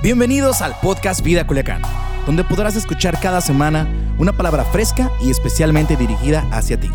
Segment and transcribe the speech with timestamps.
[0.00, 1.82] Bienvenidos al podcast Vida Culiacán,
[2.24, 3.84] donde podrás escuchar cada semana
[4.16, 6.88] una palabra fresca y especialmente dirigida hacia ti.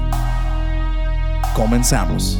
[1.54, 2.40] Comenzamos.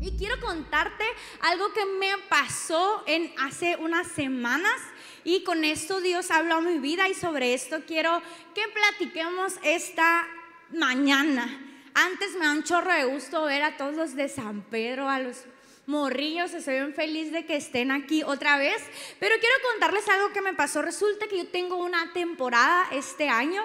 [0.00, 1.04] Y quiero contarte
[1.42, 4.80] algo que me pasó en hace unas semanas
[5.24, 8.22] y con esto Dios habló a mi vida y sobre esto quiero
[8.54, 10.24] que platiquemos esta
[10.72, 11.60] mañana.
[11.92, 15.20] Antes me da un chorro de gusto ver a todos los de San Pedro, a
[15.20, 15.44] los
[15.86, 18.82] morrillos, estoy bien feliz de que estén aquí otra vez,
[19.18, 20.82] pero quiero contarles algo que me pasó.
[20.82, 23.62] Resulta que yo tengo una temporada este año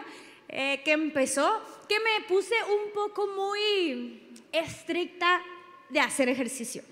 [0.47, 5.41] eh, que empezó, que me puse un poco muy estricta
[5.89, 6.83] de hacer ejercicio.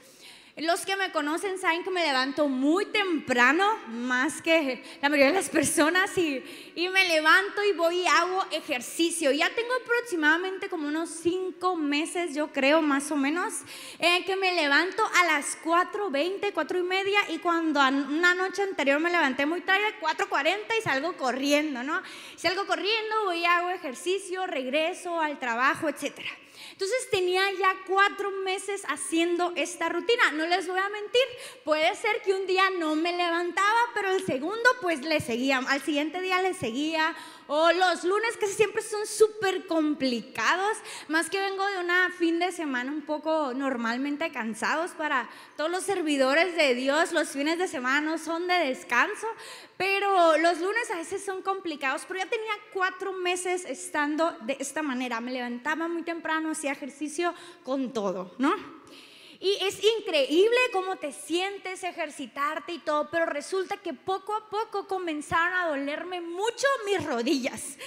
[0.57, 5.37] Los que me conocen saben que me levanto muy temprano, más que la mayoría de
[5.37, 6.43] las personas, y,
[6.73, 9.31] y me levanto y voy y hago ejercicio.
[9.31, 13.53] Ya tengo aproximadamente como unos cinco meses, yo creo, más o menos,
[13.99, 18.99] eh, que me levanto a las 4.20, 4 y media, y cuando una noche anterior
[18.99, 22.01] me levanté muy tarde, 4.40 y salgo corriendo, ¿no?
[22.35, 26.29] Salgo corriendo, voy y hago ejercicio, regreso al trabajo, etcétera.
[26.77, 30.31] Entonces tenía ya cuatro meses haciendo esta rutina.
[30.33, 31.23] No les voy a mentir,
[31.63, 35.81] puede ser que un día no me levantaba, pero el segundo pues le seguía, al
[35.81, 37.15] siguiente día le seguía.
[37.47, 42.51] O los lunes casi siempre son súper complicados, más que vengo de una fin de
[42.51, 48.01] semana un poco normalmente cansados para todos los servidores de Dios, los fines de semana
[48.01, 49.27] no son de descanso,
[49.77, 54.81] pero los lunes a veces son complicados, pero ya tenía cuatro meses estando de esta
[54.81, 58.76] manera, me levantaba muy temprano, hacía ejercicio con todo, ¿no?
[59.39, 64.87] Y es increíble cómo te sientes ejercitarte y todo, pero resulta que poco a poco
[64.87, 67.77] comenzaron a dolerme mucho mis rodillas.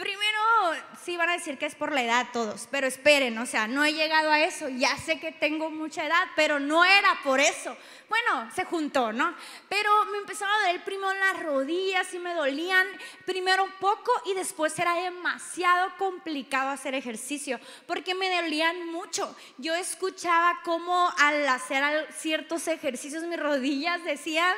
[0.00, 3.68] Primero, sí van a decir que es por la edad todos, pero esperen, o sea,
[3.68, 7.38] no he llegado a eso, ya sé que tengo mucha edad, pero no era por
[7.38, 7.76] eso.
[8.08, 9.36] Bueno, se juntó, ¿no?
[9.68, 12.86] Pero me empezaba a doler primero las rodillas y me dolían
[13.26, 19.36] primero poco y después era demasiado complicado hacer ejercicio porque me dolían mucho.
[19.58, 24.56] Yo escuchaba cómo al hacer ciertos ejercicios mis rodillas decían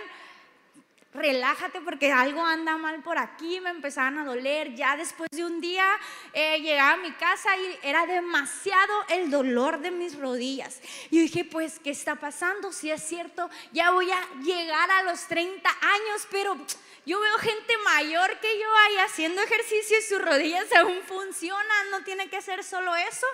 [1.14, 4.74] relájate porque algo anda mal por aquí, me empezaban a doler.
[4.74, 5.86] Ya después de un día
[6.32, 10.80] eh, llegaba a mi casa y era demasiado el dolor de mis rodillas.
[11.10, 12.72] Y dije, pues, ¿qué está pasando?
[12.72, 16.56] Si es cierto, ya voy a llegar a los 30 años, pero
[17.04, 22.04] yo veo gente mayor que yo ahí haciendo ejercicio y sus rodillas aún funcionan, no
[22.04, 23.26] tiene que ser solo eso.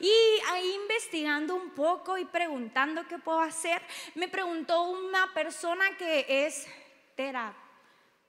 [0.00, 0.12] Y
[0.52, 3.82] ahí investigando un poco y preguntando qué puedo hacer,
[4.14, 6.66] me preguntó una persona que es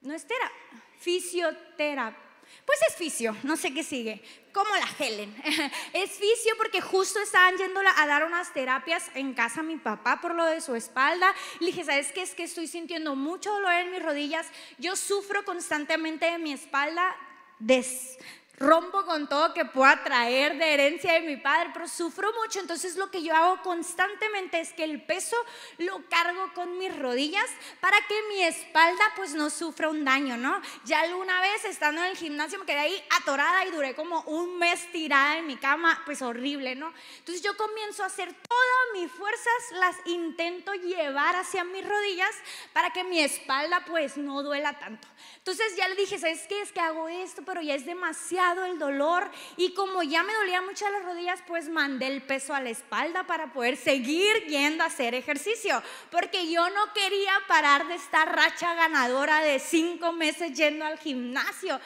[0.02, 2.28] No es terapia, fisioterapia.
[2.66, 4.22] Pues es fisio, no sé qué sigue,
[4.54, 5.36] como la Helen.
[5.94, 10.22] Es fisio porque justo estaban yendo a dar unas terapias en casa a mi papá
[10.22, 11.34] por lo de su espalda.
[11.60, 12.22] Le dije, ¿sabes qué?
[12.22, 14.48] Es que estoy sintiendo mucho dolor en mis rodillas.
[14.78, 17.16] Yo sufro constantemente de mi espalda.
[17.60, 18.18] Des,
[18.58, 22.96] rompo con todo que pueda traer de herencia de mi padre, pero sufro mucho, entonces
[22.96, 25.38] lo que yo hago constantemente es que el peso
[25.78, 27.46] lo cargo con mis rodillas
[27.80, 30.60] para que mi espalda pues no sufra un daño, ¿no?
[30.86, 34.58] Ya alguna vez estando en el gimnasio me quedé ahí atorada y duré como un
[34.58, 36.92] mes tirada en mi cama, pues horrible, ¿no?
[37.20, 42.36] Entonces yo comienzo a hacer todas mis fuerzas, las intento llevar hacia mis rodillas
[42.74, 45.08] para que mi espalda pues no duela tanto.
[45.38, 46.62] Entonces ya le dije, ¿sabes qué?
[46.62, 50.62] Es que hago esto, pero ya es demasiado el dolor y como ya me dolía
[50.62, 54.88] mucho las rodillas, pues mandé el peso a la espalda para poder seguir yendo a
[54.88, 55.82] hacer ejercicio,
[56.12, 61.80] porque yo no quería parar de esta racha ganadora de cinco meses yendo al gimnasio.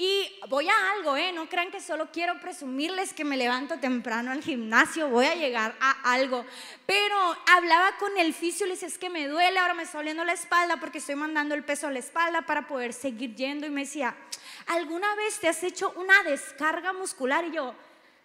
[0.00, 1.32] Y voy a algo, ¿eh?
[1.32, 5.74] No crean que solo quiero presumirles que me levanto temprano al gimnasio, voy a llegar
[5.80, 6.46] a algo.
[6.86, 10.24] Pero hablaba con el fisio, le dice, es que me duele, ahora me está doliendo
[10.24, 13.66] la espalda porque estoy mandando el peso a la espalda para poder seguir yendo.
[13.66, 14.14] Y me decía,
[14.68, 17.44] ¿alguna vez te has hecho una descarga muscular?
[17.46, 17.74] Y yo,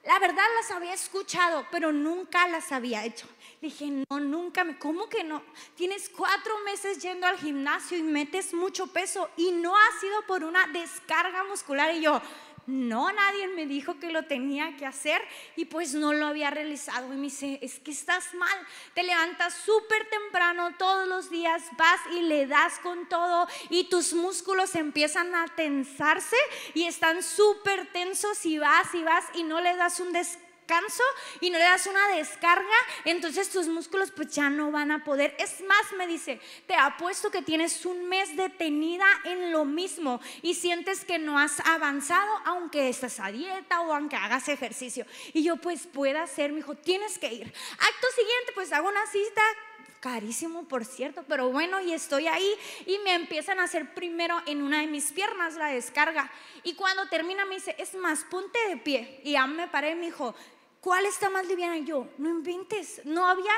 [0.04, 3.28] la verdad las había escuchado, pero nunca las había hecho.
[3.64, 5.42] Dije, no, nunca, me, ¿cómo que no?
[5.78, 10.44] Tienes cuatro meses yendo al gimnasio y metes mucho peso y no ha sido por
[10.44, 11.96] una descarga muscular.
[11.96, 12.22] Y yo,
[12.68, 15.22] no, nadie me dijo que lo tenía que hacer
[15.56, 17.14] y pues no lo había realizado.
[17.14, 22.02] Y me dice, es que estás mal, te levantas súper temprano todos los días, vas
[22.18, 26.36] y le das con todo y tus músculos empiezan a tensarse
[26.74, 31.04] y están súper tensos y vas y vas y no le das un descanso canso
[31.42, 32.76] y no le das una descarga,
[33.06, 35.36] entonces tus músculos pues ya no van a poder.
[35.40, 40.56] Es más, me dice, te apuesto que tienes un mes detenida en lo mismo y
[40.56, 45.06] sientes que no has avanzado aunque estás a dieta o aunque hagas ejercicio.
[45.34, 47.48] Y yo pues pueda ser, me dijo, tienes que ir.
[47.48, 49.42] Acto siguiente, pues hago una cita
[50.04, 52.54] carísimo por cierto, pero bueno, y estoy ahí
[52.86, 56.30] y me empiezan a hacer primero en una de mis piernas la descarga.
[56.64, 59.22] Y cuando termina me dice, es más, ponte de pie.
[59.24, 60.36] Y ya me paré y me dijo,
[60.82, 61.78] ¿cuál está más liviana?
[61.78, 63.54] Y yo, no inventes, no había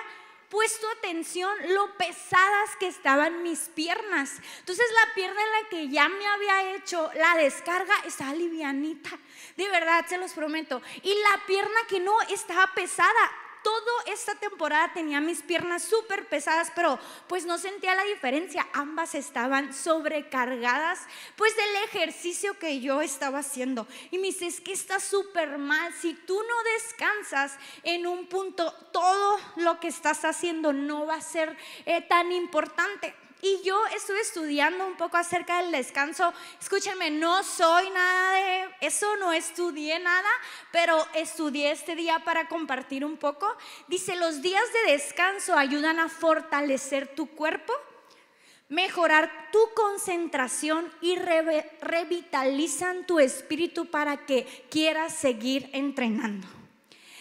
[0.51, 4.33] puesto atención lo pesadas que estaban mis piernas.
[4.59, 9.17] Entonces la pierna en la que ya me había hecho la descarga estaba livianita.
[9.57, 10.79] De verdad, se los prometo.
[11.01, 13.31] Y la pierna que no estaba pesada
[13.65, 18.67] toda esta temporada tenía mis piernas súper pesadas, pero pues no sentía la diferencia.
[18.73, 20.99] Ambas estaban sobrecargadas,
[21.35, 23.87] pues del ejercicio que yo estaba haciendo.
[24.11, 25.91] Y me dice, es que está súper mal.
[25.99, 31.21] Si tú no descansas en un punto, todo lo que estás haciendo no va a
[31.21, 31.57] ser
[31.87, 33.15] eh, tan importante.
[33.45, 36.33] Y yo estuve estudiando un poco acerca del descanso.
[36.59, 40.29] Escúchenme, no soy nada de eso, no estudié nada,
[40.71, 43.55] pero estudié este día para compartir un poco.
[43.87, 47.71] Dice, los días de descanso ayudan a fortalecer tu cuerpo,
[48.67, 56.47] mejorar tu concentración y revitalizan tu espíritu para que quieras seguir entrenando.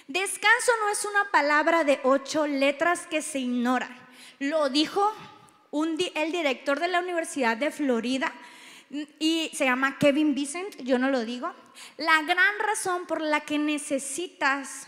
[0.06, 3.90] Descanso no es una palabra de ocho letras que se ignora.
[4.38, 5.12] Lo dijo
[6.14, 8.32] el director de la Universidad de Florida
[9.18, 11.52] y se llama Kevin Vincent, yo no lo digo.
[11.96, 14.86] La gran razón por la que necesitas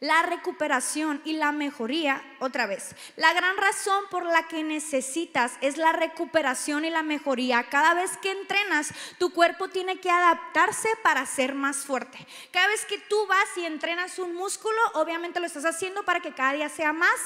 [0.00, 5.76] la recuperación y la mejoría, otra vez, la gran razón por la que necesitas es
[5.76, 7.68] la recuperación y la mejoría.
[7.68, 12.24] Cada vez que entrenas, tu cuerpo tiene que adaptarse para ser más fuerte.
[12.52, 16.32] Cada vez que tú vas y entrenas un músculo, obviamente lo estás haciendo para que
[16.32, 17.18] cada día sea más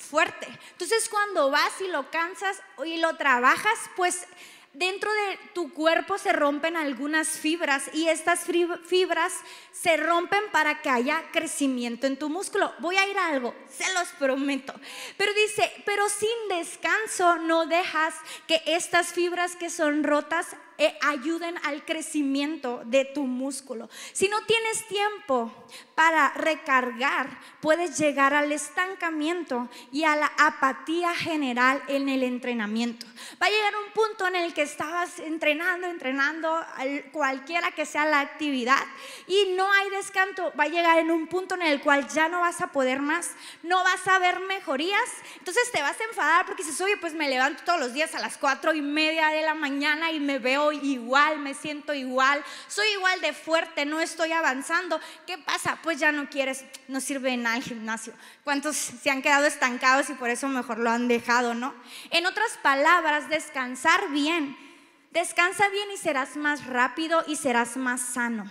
[0.00, 0.46] fuerte.
[0.72, 4.26] Entonces cuando vas y lo cansas y lo trabajas, pues
[4.72, 8.44] dentro de tu cuerpo se rompen algunas fibras y estas
[8.86, 9.32] fibras
[9.72, 12.72] se rompen para que haya crecimiento en tu músculo.
[12.78, 14.74] Voy a ir a algo, se los prometo.
[15.16, 18.14] Pero dice, pero sin descanso no dejas
[18.46, 20.46] que estas fibras que son rotas
[20.80, 23.90] eh, ayuden al crecimiento de tu músculo.
[24.14, 25.52] Si no tienes tiempo
[25.94, 33.04] para recargar, puedes llegar al estancamiento y a la apatía general en el entrenamiento.
[33.42, 36.64] Va a llegar un punto en el que estabas entrenando, entrenando,
[37.12, 38.82] cualquiera que sea la actividad,
[39.26, 40.50] y no hay descanso.
[40.58, 43.32] Va a llegar en un punto en el cual ya no vas a poder más,
[43.62, 45.10] no vas a ver mejorías.
[45.36, 48.18] Entonces te vas a enfadar porque dices, oye, pues me levanto todos los días a
[48.20, 52.86] las cuatro y media de la mañana y me veo igual, me siento igual, soy
[52.96, 55.00] igual de fuerte, no estoy avanzando.
[55.26, 55.78] ¿Qué pasa?
[55.82, 58.12] Pues ya no quieres, no sirve nada el gimnasio.
[58.44, 61.74] ¿Cuántos se han quedado estancados y por eso mejor lo han dejado, no?
[62.10, 64.56] En otras palabras, descansar bien.
[65.10, 68.50] Descansa bien y serás más rápido y serás más sano.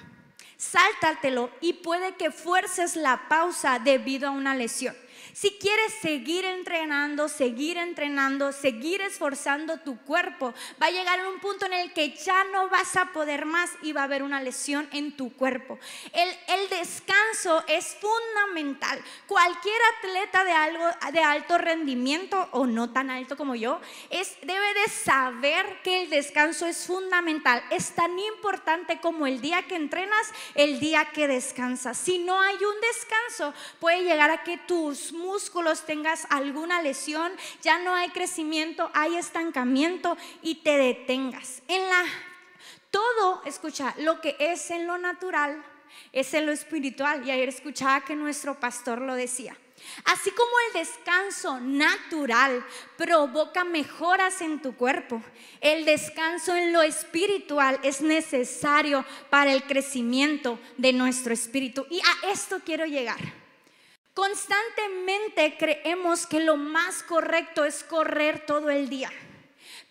[0.57, 4.94] Sáltatelo y puede que fuerces la pausa debido a una lesión.
[5.40, 10.54] Si quieres seguir entrenando, seguir entrenando, seguir esforzando tu cuerpo,
[10.84, 13.72] va a llegar a un punto en el que ya no vas a poder más
[13.82, 15.80] y va a haber una lesión en tu cuerpo.
[16.12, 16.30] El,
[16.70, 19.02] descanso es fundamental.
[19.28, 24.74] Cualquier atleta de, algo, de alto rendimiento o no tan alto como yo, es, debe
[24.74, 27.64] de saber que el descanso es fundamental.
[27.72, 31.98] Es tan importante como el día que entrenas, el día que descansas.
[31.98, 35.29] Si no hay un descanso, puede llegar a que tus músculos
[35.86, 37.31] tengas alguna lesión,
[37.62, 41.62] ya no hay crecimiento, hay estancamiento y te detengas.
[41.68, 42.04] En la
[42.92, 45.64] todo, escucha, lo que es en lo natural
[46.12, 47.28] es en lo espiritual.
[47.28, 49.56] Y ayer escuchaba que nuestro pastor lo decía.
[50.06, 52.66] Así como el descanso natural
[52.98, 55.24] provoca mejoras en tu cuerpo,
[55.62, 61.86] el descanso en lo espiritual es necesario para el crecimiento de nuestro espíritu.
[61.90, 63.39] Y a esto quiero llegar.
[64.19, 69.09] Constantemente creemos que lo más correcto es correr todo el día.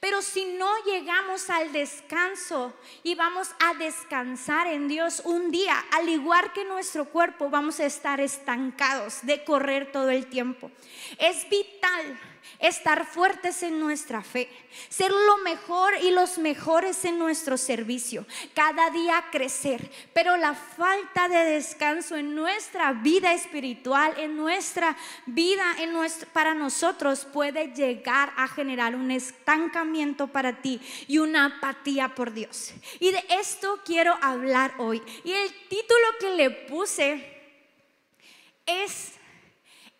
[0.00, 6.10] Pero si no llegamos al descanso y vamos a descansar en Dios un día, al
[6.10, 10.70] igual que nuestro cuerpo, vamos a estar estancados de correr todo el tiempo.
[11.18, 12.20] Es vital
[12.58, 14.48] estar fuertes en nuestra fe,
[14.88, 19.90] ser lo mejor y los mejores en nuestro servicio, cada día crecer.
[20.12, 25.98] Pero la falta de descanso en nuestra vida espiritual, en nuestra vida, en
[26.32, 32.72] para nosotros puede llegar a generar un estancamiento para ti y una apatía por Dios.
[33.00, 35.02] Y de esto quiero hablar hoy.
[35.24, 37.38] Y el título que le puse
[38.66, 39.17] es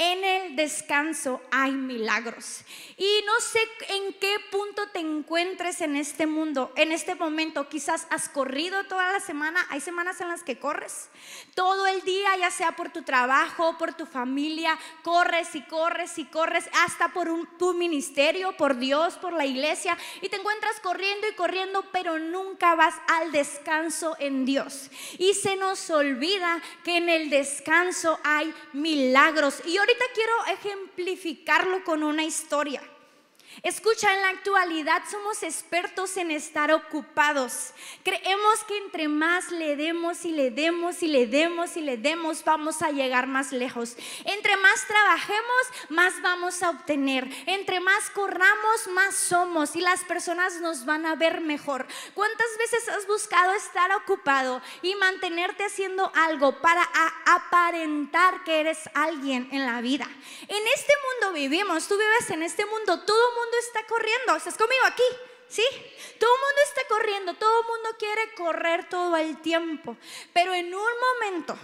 [0.00, 2.60] En el descanso hay milagros.
[2.96, 7.68] Y no sé en qué punto te encuentres en este mundo, en este momento.
[7.68, 9.66] Quizás has corrido toda la semana.
[9.70, 11.08] Hay semanas en las que corres.
[11.56, 16.26] Todo el día, ya sea por tu trabajo, por tu familia, corres y corres y
[16.26, 17.28] corres hasta por
[17.58, 19.98] tu ministerio, por Dios, por la iglesia.
[20.22, 24.92] Y te encuentras corriendo y corriendo, pero nunca vas al descanso en Dios.
[25.18, 29.60] Y se nos olvida que en el descanso hay milagros.
[29.66, 32.82] Y ahorita quiero ejemplificarlo con una historia.
[33.62, 37.72] Escucha, en la actualidad somos expertos en estar ocupados.
[38.04, 42.44] Creemos que entre más le demos y le demos y le demos y le demos,
[42.44, 43.96] vamos a llegar más lejos.
[44.24, 47.28] Entre más trabajemos, más vamos a obtener.
[47.46, 51.86] Entre más corramos, más somos y las personas nos van a ver mejor.
[52.14, 56.88] ¿Cuántas veces has buscado estar ocupado y mantenerte haciendo algo para
[57.26, 60.08] aparentar que eres alguien en la vida?
[60.46, 64.36] En este mundo vivimos, tú vives en este mundo, todo mundo está corriendo.
[64.36, 65.02] ¿Estás conmigo aquí?
[65.48, 65.64] ¿Sí?
[66.18, 69.96] Todo el mundo está corriendo, todo el mundo quiere correr todo el tiempo.
[70.32, 70.90] Pero en un
[71.20, 71.58] momento,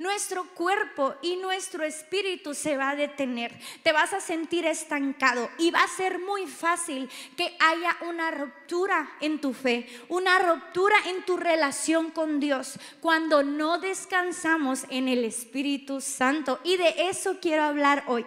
[0.00, 3.54] nuestro cuerpo y nuestro espíritu se va a detener.
[3.82, 9.10] Te vas a sentir estancado y va a ser muy fácil que haya una ruptura
[9.20, 15.22] en tu fe, una ruptura en tu relación con Dios cuando no descansamos en el
[15.22, 16.60] Espíritu Santo.
[16.64, 18.24] Y de eso quiero hablar hoy.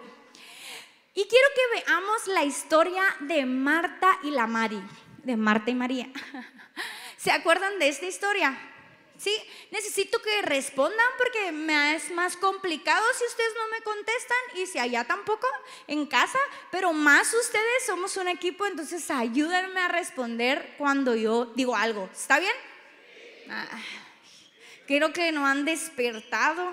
[1.14, 4.82] Y quiero que veamos la historia de Marta y la Mari,
[5.22, 6.08] de Marta y María.
[7.16, 8.58] ¿Se acuerdan de esta historia?
[9.16, 9.32] Sí,
[9.70, 14.80] necesito que respondan porque me es más complicado si ustedes no me contestan y si
[14.80, 15.46] allá tampoco
[15.86, 16.38] en casa,
[16.72, 22.10] pero más ustedes somos un equipo, entonces ayúdenme a responder cuando yo digo algo.
[22.12, 22.54] ¿Está bien?
[23.48, 23.68] Ah,
[24.88, 26.72] creo que no han despertado.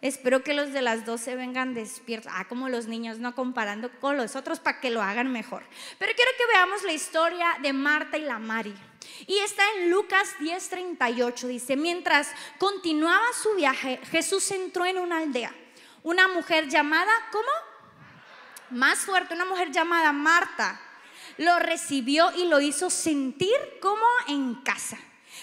[0.00, 2.30] Espero que los de las 12 vengan despiertos.
[2.32, 5.64] Ah, como los niños, no comparando con los otros para que lo hagan mejor.
[5.98, 8.74] Pero quiero que veamos la historia de Marta y la Mari.
[9.26, 11.48] Y está en Lucas 10:38.
[11.48, 15.52] Dice, mientras continuaba su viaje, Jesús entró en una aldea.
[16.04, 17.50] Una mujer llamada, ¿cómo?
[18.70, 20.80] Más fuerte, una mujer llamada Marta.
[21.38, 24.98] Lo recibió y lo hizo sentir como en casa.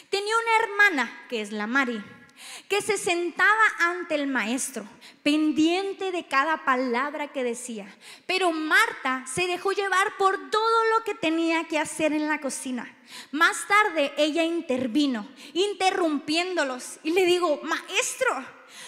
[0.10, 2.02] Tenía una hermana, que es la Mari
[2.68, 4.88] que se sentaba ante el maestro,
[5.24, 7.94] pendiente de cada palabra que decía.
[8.26, 12.92] Pero Marta se dejó llevar por todo lo que tenía que hacer en la cocina.
[13.32, 18.46] Más tarde ella intervino, interrumpiéndolos, y le digo, maestro,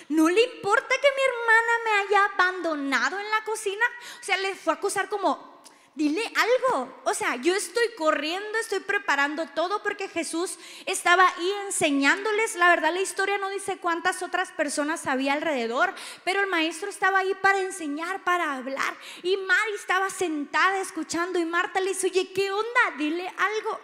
[0.10, 3.86] ¿no le importa que mi hermana me haya abandonado en la cocina?
[4.20, 5.57] O sea, le fue a acusar como,
[5.98, 7.02] dile algo.
[7.06, 12.56] O sea, yo estoy corriendo, estoy preparando todo porque Jesús estaba ahí enseñándoles.
[12.56, 17.20] La verdad, la historia no dice cuántas otras personas había alrededor, pero el maestro estaba
[17.20, 18.96] ahí para enseñar, para hablar.
[19.24, 22.98] Y Mari estaba sentada escuchando y Marta le dice, oye, ¿qué onda?
[22.98, 23.80] Dile algo.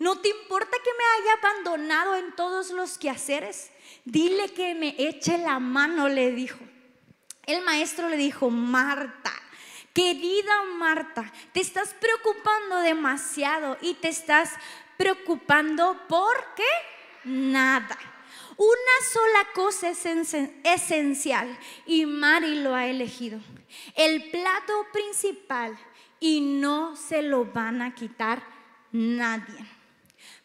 [0.00, 3.70] ¿No te importa que me haya abandonado en todos los quehaceres?
[4.04, 6.58] Dile que me eche la mano, le dijo.
[7.46, 9.32] El maestro le dijo, Marta,
[9.94, 14.50] Querida Marta, te estás preocupando demasiado y te estás
[14.96, 17.30] preocupando por qué?
[17.30, 17.96] Nada.
[18.56, 20.04] Una sola cosa es
[20.64, 23.38] esencial y Mari lo ha elegido.
[23.94, 25.78] El plato principal
[26.18, 28.42] y no se lo van a quitar
[28.90, 29.73] nadie.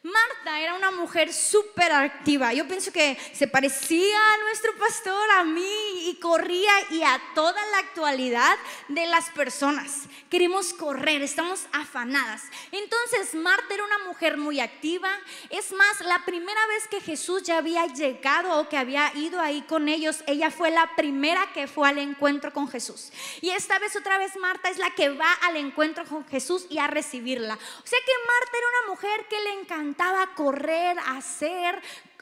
[0.01, 2.53] Marta era una mujer súper activa.
[2.53, 7.61] Yo pienso que se parecía a nuestro pastor, a mí, y corría y a toda
[7.71, 10.03] la actualidad de las personas.
[10.29, 12.43] Queremos correr, estamos afanadas.
[12.71, 15.09] Entonces Marta era una mujer muy activa.
[15.49, 19.63] Es más, la primera vez que Jesús ya había llegado o que había ido ahí
[19.63, 23.11] con ellos, ella fue la primera que fue al encuentro con Jesús.
[23.41, 26.77] Y esta vez otra vez Marta es la que va al encuentro con Jesús y
[26.77, 27.55] a recibirla.
[27.55, 31.81] O sea que Marta era una mujer que le encantaba encantaba correr, hacer,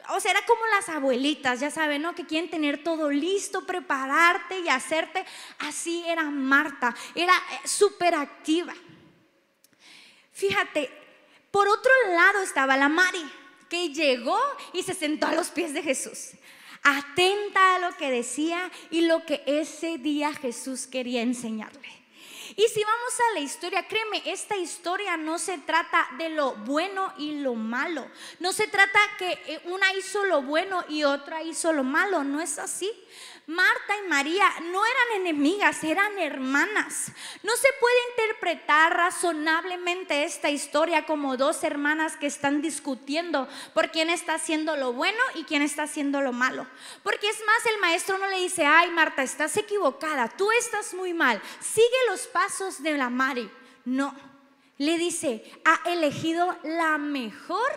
[0.09, 2.15] o sea, era como las abuelitas, ya saben, ¿no?
[2.15, 5.25] Que quieren tener todo listo, prepararte y hacerte.
[5.59, 8.73] Así era Marta, era eh, súper activa.
[10.31, 10.89] Fíjate,
[11.51, 13.23] por otro lado estaba la Mari,
[13.69, 14.39] que llegó
[14.73, 16.31] y se sentó a los pies de Jesús,
[16.83, 21.96] atenta a lo que decía y lo que ese día Jesús quería enseñarle.
[22.59, 27.13] Y si vamos a la historia, créeme, esta historia no se trata de lo bueno
[27.19, 28.09] y lo malo.
[28.39, 32.23] No se trata que eh, una hizo lo bueno y otra hizo lo malo.
[32.23, 32.91] No es así.
[33.47, 37.13] Marta y María no eran enemigas, eran hermanas.
[37.43, 44.09] No se puede interpretar razonablemente esta historia como dos hermanas que están discutiendo por quién
[44.09, 46.67] está haciendo lo bueno y quién está haciendo lo malo.
[47.03, 51.13] Porque es más, el maestro no le dice, ay Marta, estás equivocada, tú estás muy
[51.13, 53.49] mal, sigue los pasos de la Mari.
[53.85, 54.13] No,
[54.77, 57.71] le dice, ha elegido la mejor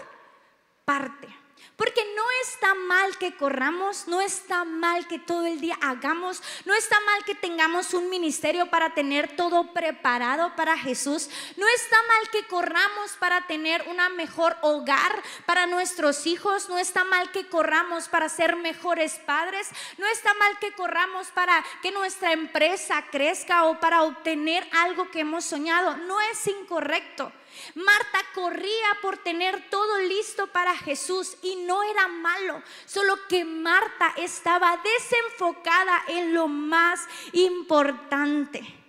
[0.85, 1.39] parte.
[1.81, 6.75] Porque no está mal que corramos, no está mal que todo el día hagamos, no
[6.75, 12.29] está mal que tengamos un ministerio para tener todo preparado para Jesús, no está mal
[12.31, 18.09] que corramos para tener una mejor hogar para nuestros hijos, no está mal que corramos
[18.09, 23.81] para ser mejores padres, no está mal que corramos para que nuestra empresa crezca o
[23.81, 27.33] para obtener algo que hemos soñado, no es incorrecto.
[27.75, 34.14] Marta corría por tener todo listo para Jesús y no era malo, solo que Marta
[34.16, 38.80] estaba desenfocada en lo más importante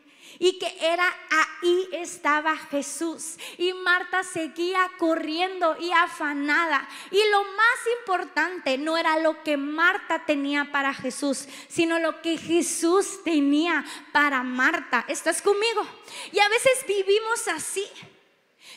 [0.44, 3.38] y que era ahí estaba Jesús.
[3.60, 6.89] Y Marta seguía corriendo y afanada.
[7.12, 12.39] Y lo más importante no era lo que Marta tenía para Jesús, sino lo que
[12.39, 15.06] Jesús tenía para Marta.
[15.08, 15.86] ¿Estás conmigo?
[16.32, 17.88] Y a veces vivimos así.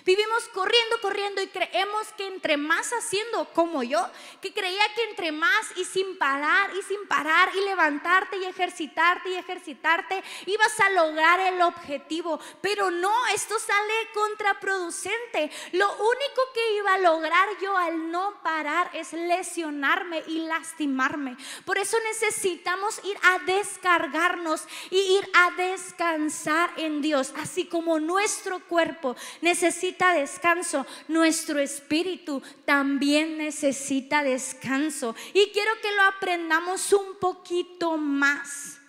[0.04, 4.06] Vivimos corriendo, corriendo y creemos que entre más haciendo como yo,
[4.42, 9.30] que creía que entre más y sin parar y sin parar y levantarte y ejercitarte
[9.30, 12.38] y ejercitarte, ibas a lograr el objetivo.
[12.60, 15.50] Pero no, esto sale contraproducente.
[15.72, 21.38] Lo único que iba a lograr yo al no parar es lesionarme y lastimarme.
[21.64, 28.60] Por eso necesitamos ir a descargarnos y ir a descansar en Dios, así como nuestro
[28.60, 35.14] cuerpo necesita descanso, nuestro espíritu también necesita descanso.
[35.32, 38.80] Y quiero que lo aprendamos un poquito más.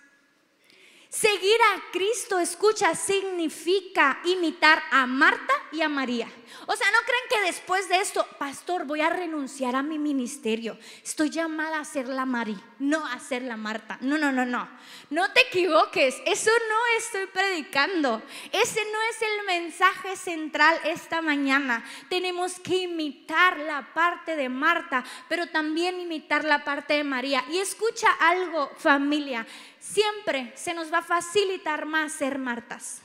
[1.16, 6.28] Seguir a Cristo, escucha, significa imitar a Marta y a María.
[6.66, 10.78] O sea, no creen que después de esto, pastor, voy a renunciar a mi ministerio.
[11.02, 13.96] Estoy llamada a ser la María, no a ser la Marta.
[14.02, 14.68] No, no, no, no.
[15.08, 16.16] No te equivoques.
[16.26, 18.22] Eso no estoy predicando.
[18.52, 21.82] Ese no es el mensaje central esta mañana.
[22.10, 27.42] Tenemos que imitar la parte de Marta, pero también imitar la parte de María.
[27.50, 29.46] Y escucha algo, familia.
[29.92, 33.02] Siempre se nos va a facilitar más ser Martas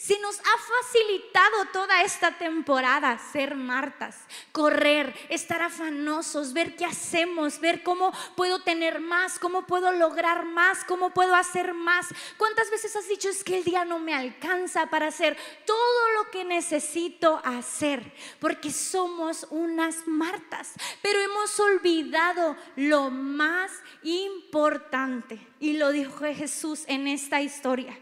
[0.00, 4.16] si nos ha facilitado toda esta temporada ser Martas,
[4.50, 10.84] correr, estar afanosos, ver qué hacemos, ver cómo puedo tener más, cómo puedo lograr más,
[10.84, 12.06] cómo puedo hacer más.
[12.38, 16.30] ¿Cuántas veces has dicho es que el día no me alcanza para hacer todo lo
[16.30, 18.14] que necesito hacer?
[18.40, 20.72] Porque somos unas Martas,
[21.02, 23.70] pero hemos olvidado lo más
[24.02, 25.46] importante.
[25.60, 27.98] Y lo dijo Jesús en esta historia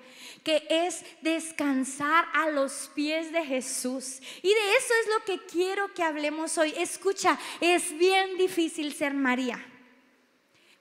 [0.49, 4.19] que es descansar a los pies de Jesús.
[4.41, 6.73] Y de eso es lo que quiero que hablemos hoy.
[6.75, 9.63] Escucha, es bien difícil ser María.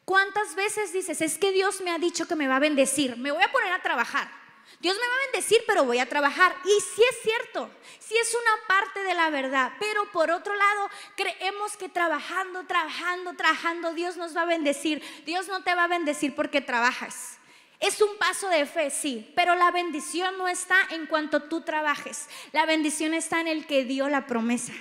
[0.06, 3.30] ¿Cuántas veces dices, es que Dios me ha dicho que me va a bendecir, me
[3.30, 4.32] voy a poner a trabajar?
[4.80, 6.56] Dios me va a bendecir, pero voy a trabajar.
[6.64, 9.74] Y sí es cierto, sí es una parte de la verdad.
[9.82, 15.04] Pero por otro lado, creemos que trabajando, trabajando, trabajando, Dios nos va a bendecir.
[15.26, 17.38] Dios no te va a bendecir porque trabajas.
[17.80, 22.28] Es un paso de fe, sí, pero la bendición no está en cuanto tú trabajes.
[22.52, 24.74] La bendición está en el que dio la promesa.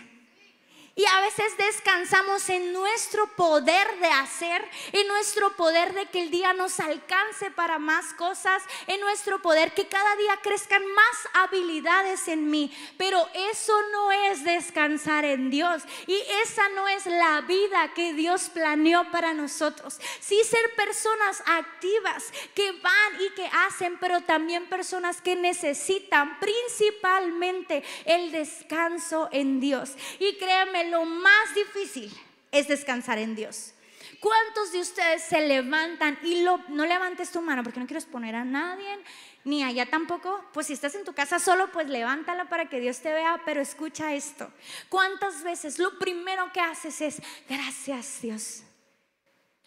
[0.99, 6.31] Y a veces descansamos en nuestro poder de hacer, en nuestro poder de que el
[6.31, 12.29] día nos alcance para más cosas, en nuestro poder que cada día crezcan más habilidades
[12.29, 12.75] en mí.
[12.97, 18.49] Pero eso no es descansar en Dios y esa no es la vida que Dios
[18.49, 20.01] planeó para nosotros.
[20.21, 27.85] Sí ser personas activas que van y que hacen, pero también personas que necesitan principalmente
[28.07, 29.91] el descanso en Dios.
[30.19, 32.13] Y créeme, lo más difícil
[32.53, 33.73] es descansar en Dios.
[34.21, 38.45] ¿Cuántos de ustedes se levantan y no levantes tu mano porque no quiero exponer a
[38.45, 38.99] nadie,
[39.45, 40.45] ni allá tampoco?
[40.53, 43.61] Pues si estás en tu casa solo, pues levántala para que Dios te vea, pero
[43.61, 44.51] escucha esto.
[44.89, 48.63] ¿Cuántas veces lo primero que haces es, gracias Dios,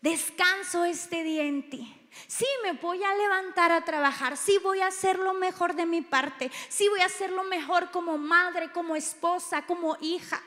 [0.02, 1.96] descanso este día en ti?
[2.28, 6.02] Sí, me voy a levantar a trabajar, sí voy a hacer lo mejor de mi
[6.02, 10.42] parte, sí voy a hacer lo mejor como madre, como esposa, como hija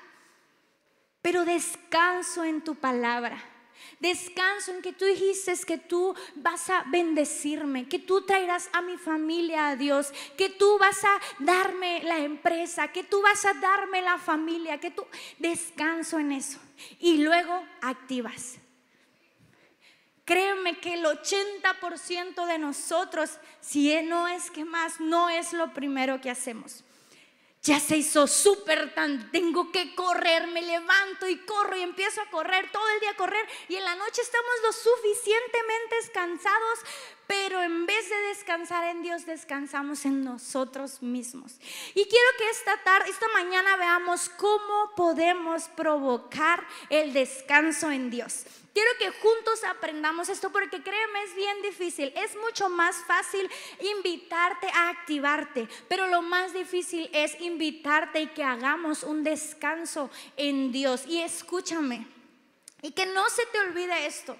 [1.22, 3.40] pero descanso en tu palabra.
[4.00, 8.96] Descanso en que tú dijiste que tú vas a bendecirme, que tú traerás a mi
[8.96, 14.02] familia a Dios, que tú vas a darme la empresa, que tú vas a darme
[14.02, 15.06] la familia, que tú
[15.38, 16.58] descanso en eso.
[16.98, 18.58] Y luego activas.
[20.24, 26.20] Créeme que el 80% de nosotros, si no es que más, no es lo primero
[26.20, 26.84] que hacemos
[27.62, 32.28] ya se hizo súper tan, tengo que correr, me levanto y corro y empiezo a
[32.28, 36.78] correr, todo el día a correr y en la noche estamos lo suficientemente cansados,
[37.28, 41.52] pero en vez de descansar en Dios, descansamos en nosotros mismos.
[41.94, 48.44] Y quiero que esta tarde, esta mañana veamos cómo podemos provocar el descanso en Dios.
[48.72, 52.12] Quiero que juntos aprendamos esto porque créeme, es bien difícil.
[52.16, 53.50] Es mucho más fácil
[53.96, 60.72] invitarte a activarte, pero lo más difícil es invitarte y que hagamos un descanso en
[60.72, 61.04] Dios.
[61.06, 62.06] Y escúchame,
[62.80, 64.36] y que no se te olvide esto.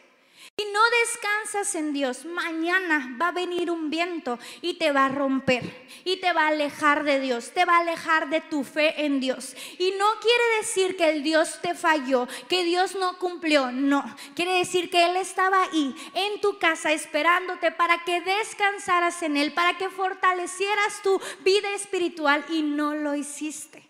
[0.59, 5.09] Si no descansas en Dios, mañana va a venir un viento y te va a
[5.09, 9.05] romper y te va a alejar de Dios, te va a alejar de tu fe
[9.05, 9.55] en Dios.
[9.79, 14.05] Y no quiere decir que el Dios te falló, que Dios no cumplió, no.
[14.35, 19.55] Quiere decir que Él estaba ahí en tu casa esperándote para que descansaras en Él,
[19.55, 23.82] para que fortalecieras tu vida espiritual y no lo hiciste.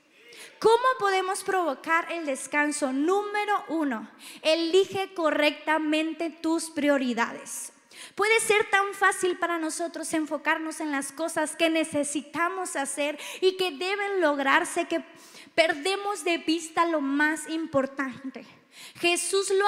[0.63, 2.93] ¿Cómo podemos provocar el descanso?
[2.93, 4.09] Número uno,
[4.43, 7.73] elige correctamente tus prioridades.
[8.15, 13.73] Puede ser tan fácil para nosotros enfocarnos en las cosas que necesitamos hacer y que
[13.73, 15.05] deben lograrse que
[15.57, 18.47] perdemos de vista lo más importante.
[19.01, 19.67] Jesús lo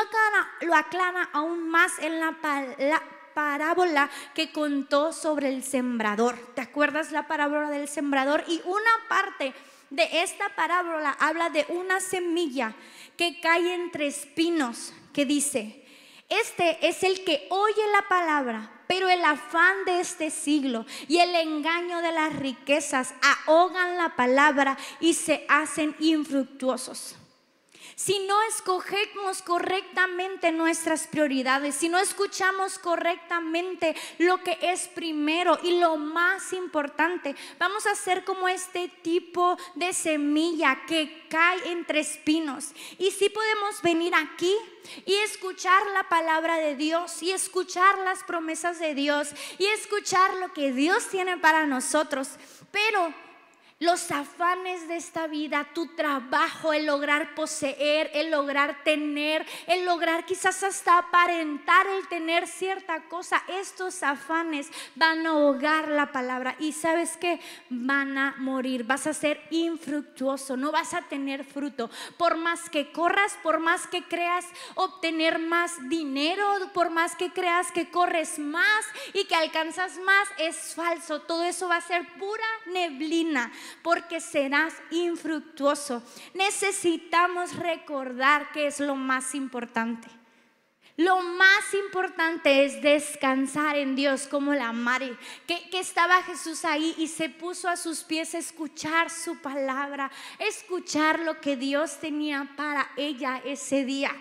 [0.76, 2.36] aclara, aún más en la,
[2.78, 3.02] la
[3.34, 6.38] parábola que contó sobre el sembrador.
[6.54, 8.44] ¿Te acuerdas la parábola del sembrador?
[8.46, 9.54] Y una parte
[9.90, 12.74] de esta parábola habla de una semilla
[13.16, 15.84] que cae entre espinos, que dice,
[16.28, 21.34] este es el que oye la palabra, pero el afán de este siglo y el
[21.34, 23.14] engaño de las riquezas
[23.46, 27.16] ahogan la palabra y se hacen infructuosos
[27.96, 35.78] si no escogemos correctamente nuestras prioridades, si no escuchamos correctamente lo que es primero y
[35.78, 42.72] lo más importante, vamos a ser como este tipo de semilla que cae entre espinos.
[42.98, 44.54] Y si podemos venir aquí
[45.06, 50.52] y escuchar la palabra de Dios y escuchar las promesas de Dios y escuchar lo
[50.52, 52.28] que Dios tiene para nosotros,
[52.70, 53.14] pero
[53.84, 60.24] los afanes de esta vida, tu trabajo, el lograr poseer, el lograr tener, el lograr
[60.24, 66.72] quizás hasta aparentar el tener cierta cosa, estos afanes van a ahogar la palabra y
[66.72, 71.90] sabes que van a morir, vas a ser infructuoso, no vas a tener fruto.
[72.16, 77.70] Por más que corras, por más que creas obtener más dinero, por más que creas
[77.70, 81.20] que corres más y que alcanzas más, es falso.
[81.20, 86.02] Todo eso va a ser pura neblina porque serás infructuoso.
[86.34, 90.08] Necesitamos recordar que es lo más importante.
[90.96, 96.94] Lo más importante es descansar en Dios como la Mari, que, que, estaba Jesús ahí
[96.98, 100.08] y se puso a sus pies a escuchar su palabra,
[100.38, 104.14] escuchar lo que Dios tenía para ella ese día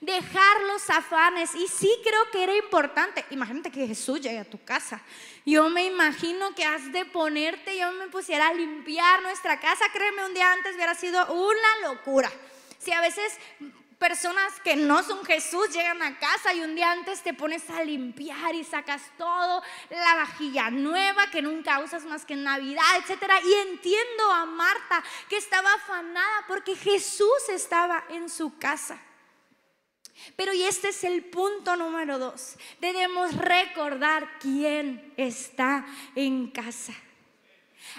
[0.00, 1.54] dejar los afanes.
[1.54, 3.24] Y sí creo que era importante.
[3.30, 5.00] Imagínate que Jesús llegue a tu casa.
[5.44, 9.84] Yo me imagino que has de ponerte, yo me pusiera a limpiar nuestra casa.
[9.92, 12.30] Créeme, un día antes hubiera sido una locura.
[12.78, 13.38] Si a veces
[13.98, 17.82] personas que no son Jesús llegan a casa y un día antes te pones a
[17.82, 23.40] limpiar y sacas todo, la vajilla nueva que nunca usas más que en Navidad, etcétera.
[23.44, 29.00] Y entiendo a Marta que estaba afanada porque Jesús estaba en su casa.
[30.36, 32.56] Pero y este es el punto número dos.
[32.80, 36.94] Debemos recordar quién está en casa.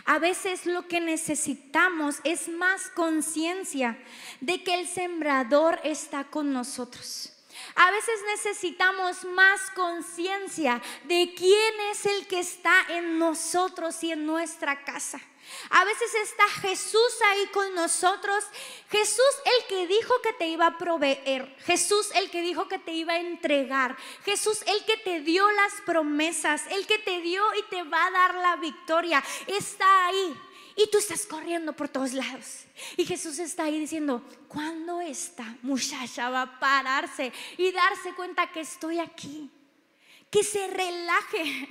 [0.06, 3.98] A veces lo que necesitamos es más conciencia
[4.40, 7.34] de que el sembrador está con nosotros.
[7.76, 14.26] A veces necesitamos más conciencia de quién es el que está en nosotros y en
[14.26, 15.20] nuestra casa.
[15.70, 18.44] A veces está Jesús ahí con nosotros.
[18.90, 21.56] Jesús el que dijo que te iba a proveer.
[21.66, 23.98] Jesús el que dijo que te iba a entregar.
[24.26, 26.64] Jesús el que te dio las promesas.
[26.70, 29.24] El que te dio y te va a dar la victoria.
[29.48, 30.36] Está ahí.
[30.76, 32.66] Y tú estás corriendo por todos lados.
[32.96, 38.62] Y Jesús está ahí diciendo, ¿cuándo esta muchacha va a pararse y darse cuenta que
[38.62, 39.52] estoy aquí?
[40.32, 41.68] Que se relaje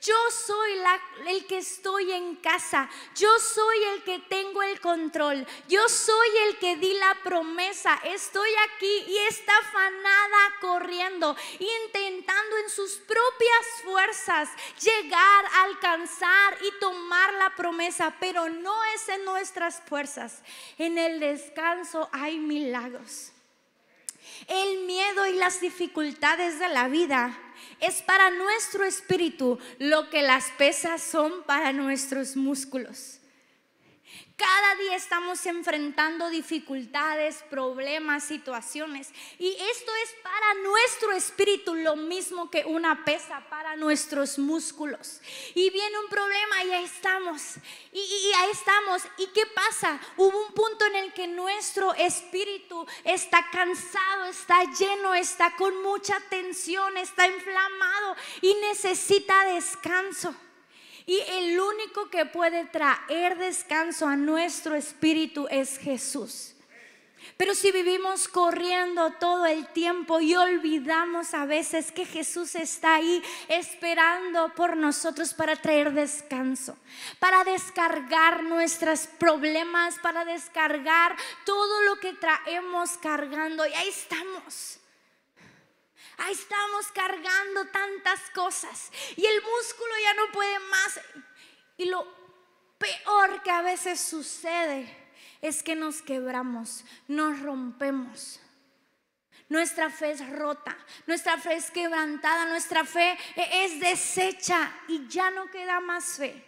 [0.00, 0.72] yo soy
[1.26, 2.88] el que estoy en casa.
[3.16, 5.44] Yo soy el que tengo el control.
[5.68, 7.98] Yo soy el que di la promesa.
[8.04, 14.48] Estoy aquí y está afanada corriendo, intentando en sus propias fuerzas
[14.80, 18.14] llegar, alcanzar y tomar la promesa.
[18.20, 20.42] Pero no es en nuestras fuerzas.
[20.78, 23.32] En el descanso hay milagros.
[24.46, 27.36] El miedo y las dificultades de la vida
[27.80, 33.17] es para nuestro espíritu lo que las pesas son para nuestros músculos.
[34.38, 39.10] Cada día estamos enfrentando dificultades, problemas, situaciones.
[39.36, 45.20] Y esto es para nuestro espíritu lo mismo que una pesa para nuestros músculos.
[45.56, 47.56] Y viene un problema y ahí estamos.
[47.92, 49.02] Y, ahí estamos.
[49.16, 49.98] ¿Y qué pasa?
[50.16, 56.16] Hubo un punto en el que nuestro espíritu está cansado, está lleno, está con mucha
[56.30, 60.32] tensión, está inflamado y necesita descanso.
[61.08, 66.54] Y el único que puede traer descanso a nuestro espíritu es Jesús.
[67.38, 73.22] Pero si vivimos corriendo todo el tiempo y olvidamos a veces que Jesús está ahí
[73.48, 76.76] esperando por nosotros para traer descanso,
[77.18, 81.16] para descargar nuestros problemas, para descargar
[81.46, 83.66] todo lo que traemos cargando.
[83.66, 84.78] Y ahí estamos.
[86.18, 91.00] Ahí estamos cargando tantas cosas y el músculo ya no puede más.
[91.76, 92.06] Y lo
[92.76, 94.94] peor que a veces sucede
[95.40, 98.40] es que nos quebramos, nos rompemos.
[99.48, 100.76] Nuestra fe es rota,
[101.06, 106.44] nuestra fe es quebrantada, nuestra fe es deshecha y ya no queda más fe.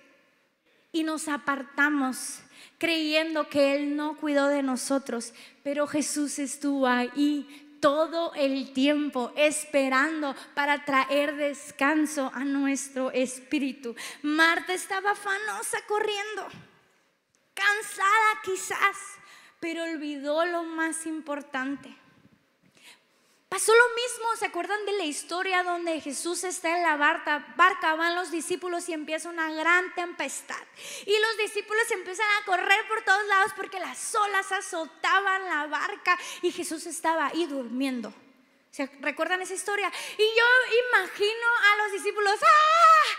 [0.92, 2.40] Y nos apartamos
[2.78, 10.34] creyendo que Él no cuidó de nosotros, pero Jesús estuvo ahí todo el tiempo esperando
[10.54, 13.94] para traer descanso a nuestro espíritu.
[14.22, 16.46] Marta estaba afanosa corriendo,
[17.54, 18.96] cansada quizás,
[19.60, 21.99] pero olvidó lo más importante.
[23.50, 27.96] Pasó lo mismo, ¿se acuerdan de la historia donde Jesús está en la barca, barca,
[27.96, 30.62] van los discípulos y empieza una gran tempestad?
[31.04, 36.16] Y los discípulos empiezan a correr por todos lados porque las olas azotaban la barca
[36.42, 38.14] y Jesús estaba ahí durmiendo.
[38.70, 39.92] ¿Se recuerdan esa historia?
[40.16, 40.46] Y yo
[40.88, 43.18] imagino a los discípulos, ¡ah!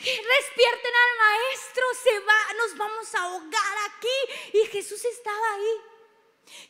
[0.00, 4.58] Despierten al maestro, se va, nos vamos a ahogar aquí.
[4.58, 5.97] Y Jesús estaba ahí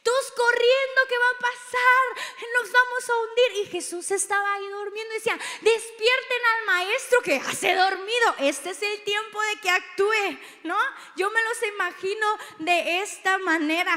[0.02, 2.48] todos corriendo, ¿qué va a pasar?
[2.60, 3.64] Nos vamos a hundir.
[3.64, 8.34] Y Jesús estaba ahí durmiendo y decía, despierten al maestro que hace dormido.
[8.38, 10.78] Este es el tiempo de que actúe, ¿no?
[11.16, 13.94] Yo me los imagino de esta manera.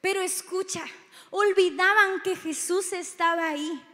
[0.00, 0.84] Pero escucha,
[1.30, 3.88] olvidaban que Jesús estaba ahí.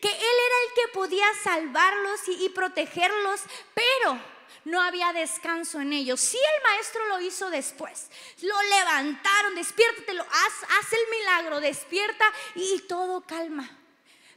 [0.00, 3.42] Que Él era el que podía salvarlos y, y protegerlos,
[3.74, 6.20] pero no había descanso en ellos.
[6.20, 8.08] Si el maestro lo hizo después,
[8.42, 13.68] lo levantaron, despiértate, haz, haz el milagro, despierta y todo calma.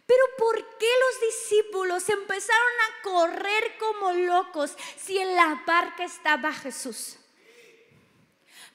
[0.06, 6.52] Pero ¿por qué los discípulos empezaron a correr como locos si en la barca estaba
[6.52, 7.18] Jesús?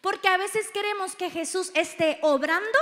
[0.01, 2.79] Porque a veces queremos que Jesús esté obrando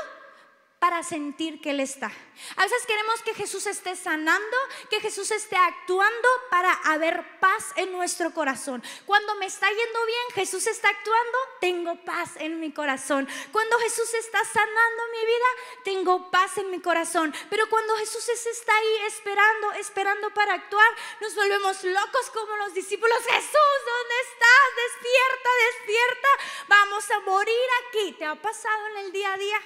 [0.85, 2.13] para sentir que Él está.
[2.57, 4.57] A veces queremos que Jesús esté sanando,
[4.91, 8.83] que Jesús esté actuando para haber paz en nuestro corazón.
[9.07, 13.27] Cuando me está yendo bien, Jesús está actuando, tengo paz en mi corazón.
[13.51, 15.47] Cuando Jesús está sanando mi vida,
[15.85, 17.35] tengo paz en mi corazón.
[17.49, 20.91] Pero cuando Jesús está ahí esperando, esperando para actuar,
[21.23, 23.21] nos volvemos locos como los discípulos.
[23.21, 24.69] Jesús, ¿dónde estás?
[24.85, 26.29] Despierta, despierta.
[26.69, 28.13] Vamos a morir aquí.
[28.19, 29.61] ¿Te ha pasado en el día a día?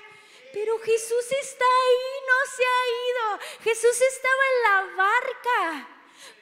[0.52, 3.38] Pero Jesús está ahí, no se ha ido.
[3.64, 5.88] Jesús estaba en la barca.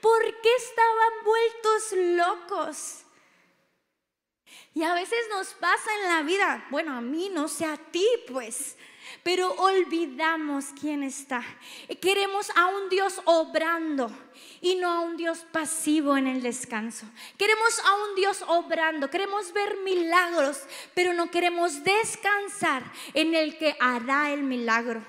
[0.01, 3.03] ¿Por qué estaban vueltos locos?
[4.75, 8.07] Y a veces nos pasa en la vida, bueno, a mí no sé a ti,
[8.29, 8.77] pues,
[9.23, 11.43] pero olvidamos quién está.
[12.01, 14.11] Queremos a un Dios obrando
[14.67, 17.07] y no a un Dios pasivo en el descanso.
[17.39, 20.61] Queremos a un Dios obrando, queremos ver milagros,
[20.93, 22.83] pero no queremos descansar
[23.15, 25.07] en el que hará el milagro.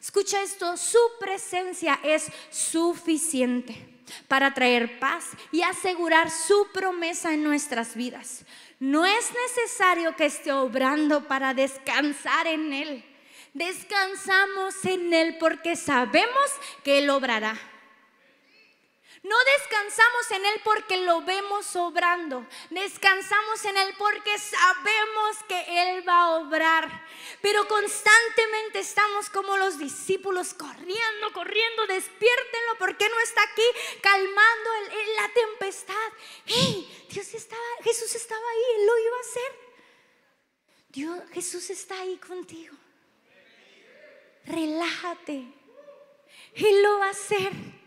[0.00, 3.84] Escucha esto, su presencia es suficiente
[4.28, 8.44] para traer paz y asegurar su promesa en nuestras vidas.
[8.78, 13.04] No es necesario que esté obrando para descansar en Él.
[13.54, 16.50] Descansamos en Él porque sabemos
[16.84, 17.58] que Él obrará.
[19.22, 22.46] No descansamos en Él porque lo vemos obrando.
[22.70, 27.06] Descansamos en Él porque sabemos que Él va a obrar.
[27.42, 31.86] Pero constantemente estamos como los discípulos corriendo, corriendo.
[31.86, 33.62] Despiértenlo porque no está aquí
[34.00, 34.70] calmando
[35.16, 36.12] la tempestad.
[36.46, 39.70] Hey, Dios estaba, Jesús estaba ahí, Él lo iba a hacer.
[40.88, 42.74] Dios, Jesús está ahí contigo.
[44.46, 45.44] Relájate.
[46.54, 47.79] Él lo va a hacer.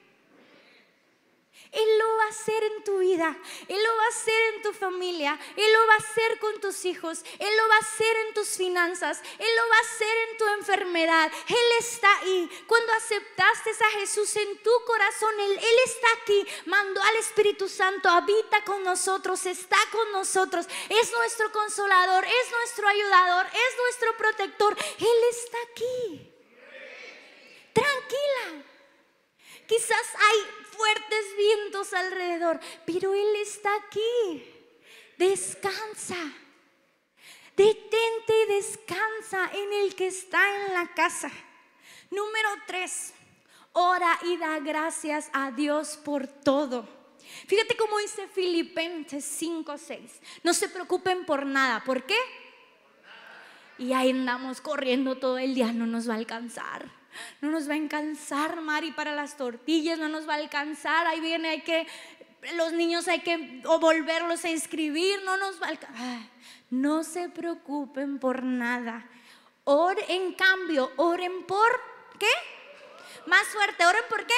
[1.73, 3.36] Él lo va a hacer en tu vida,
[3.67, 6.86] Él lo va a hacer en tu familia, Él lo va a hacer con tus
[6.86, 10.38] hijos, Él lo va a hacer en tus finanzas, Él lo va a hacer en
[10.38, 11.31] tu enfermedad.
[11.47, 12.63] Él está ahí.
[12.67, 18.07] Cuando aceptaste a Jesús en tu corazón, Él, Él está aquí, mandó al Espíritu Santo,
[18.07, 24.77] habita con nosotros, está con nosotros, es nuestro consolador, es nuestro ayudador, es nuestro protector.
[24.99, 26.29] Él está aquí.
[27.73, 28.63] Tranquila.
[29.67, 34.43] Quizás hay fuertes vientos alrededor, pero Él está aquí.
[35.17, 36.17] Descansa.
[37.55, 41.31] Detente y descansa en el que está en la casa.
[42.09, 43.13] Número tres,
[43.73, 46.88] ora y da gracias a Dios por todo.
[47.47, 50.19] Fíjate cómo dice Filipenses 5:6.
[50.43, 51.83] No se preocupen por nada.
[51.83, 52.17] ¿Por qué?
[53.77, 57.02] Y ahí andamos corriendo todo el día, no nos va a alcanzar.
[57.41, 61.08] No nos va a alcanzar, Mari, para las tortillas, no nos va a alcanzar.
[61.08, 61.88] Ahí viene, hay que,
[62.56, 66.19] los niños hay que volverlos a inscribir, no nos va a alcanzar.
[66.69, 69.08] No se preocupen por nada.
[69.63, 71.82] Or, en cambio, oren por
[72.19, 72.32] qué?
[73.28, 74.34] Más fuerte, oren por qué?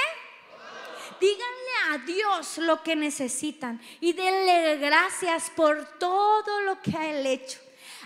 [1.19, 7.64] Díganle a Dios lo que necesitan y denle gracias por todo lo que ha hecho.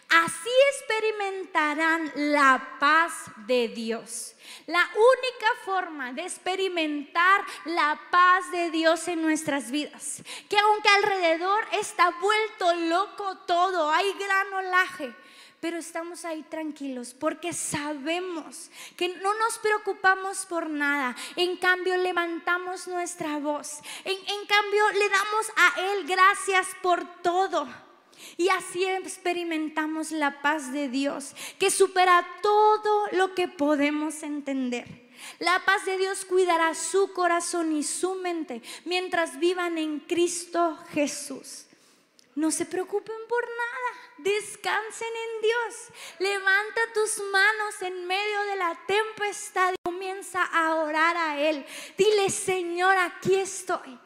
[0.09, 3.13] Así experimentarán la paz
[3.45, 4.35] de Dios.
[4.65, 11.63] La única forma de experimentar la paz de Dios en nuestras vidas, que aunque alrededor
[11.73, 15.13] está vuelto loco todo, hay gran olaje,
[15.59, 21.15] pero estamos ahí tranquilos porque sabemos que no nos preocupamos por nada.
[21.35, 23.79] En cambio, levantamos nuestra voz.
[24.05, 27.67] En, en, cambio, le damos a Él gracias por todo.
[28.37, 35.09] Y así experimentamos la paz de Dios que supera todo lo que podemos entender.
[35.39, 41.65] La paz de Dios cuidará su corazón y su mente mientras vivan en Cristo Jesús.
[42.35, 45.75] No se preocupen por nada, descansen en Dios.
[46.19, 51.65] Levanta tus manos en medio de la tempestad y comienza a orar a Él.
[51.97, 53.99] Dile, Señor, aquí estoy.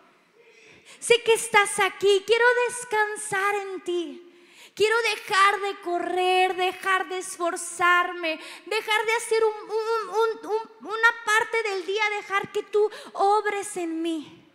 [0.99, 4.29] Sé que estás aquí, quiero descansar en ti.
[4.75, 12.51] Quiero dejar de correr, dejar de esforzarme, dejar de hacer una parte del día, dejar
[12.51, 14.51] que tú obres en mí.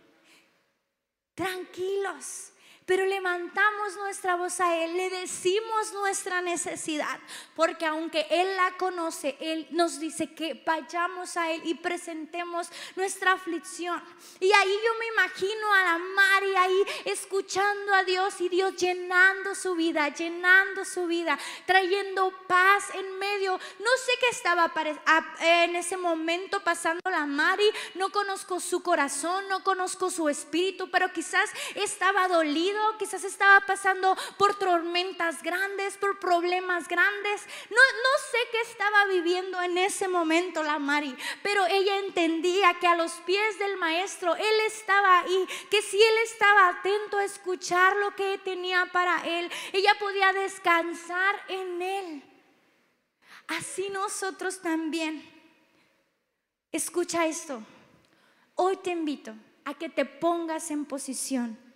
[1.35, 2.51] Tranquilos,
[2.89, 7.19] pero levantamos nuestra voz a Él, le decimos nuestra necesidad,
[7.55, 13.33] porque aunque Él la conoce, Él nos dice que vayamos a Él y presentemos nuestra
[13.33, 14.01] aflicción.
[14.39, 19.53] Y ahí yo me imagino a la Mari ahí escuchando a Dios y Dios llenando
[19.53, 23.51] su vida, llenando su vida, trayendo paz en medio.
[23.51, 24.73] No sé qué estaba
[25.41, 31.13] en ese momento pasando la Mari, no conozco su corazón, no conozco su espíritu, pero
[31.13, 32.27] quizás estaba
[32.97, 37.45] quizás estaba pasando por tormentas grandes, por problemas grandes.
[37.69, 42.87] No, no sé qué estaba viviendo en ese momento la Mari, pero ella entendía que
[42.87, 47.95] a los pies del maestro él estaba ahí, que si él estaba atento a escuchar
[47.95, 52.23] lo que tenía para él, ella podía descansar en él.
[53.47, 55.27] Así nosotros también.
[56.71, 57.63] Escucha esto.
[58.55, 59.33] Hoy te invito
[59.65, 61.68] a que te pongas en posición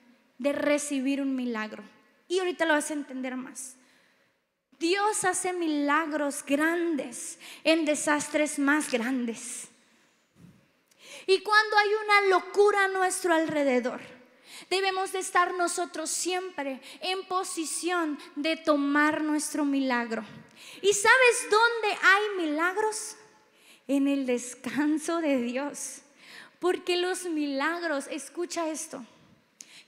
[0.43, 1.81] de recibir un milagro.
[2.27, 3.77] Y ahorita lo vas a entender más.
[4.77, 9.69] Dios hace milagros grandes en desastres más grandes.
[11.25, 14.01] Y cuando hay una locura a nuestro alrededor,
[14.69, 20.25] debemos de estar nosotros siempre en posición de tomar nuestro milagro.
[20.81, 23.15] ¿Y sabes dónde hay milagros?
[23.87, 26.01] En el descanso de Dios.
[26.59, 29.05] Porque los milagros, escucha esto,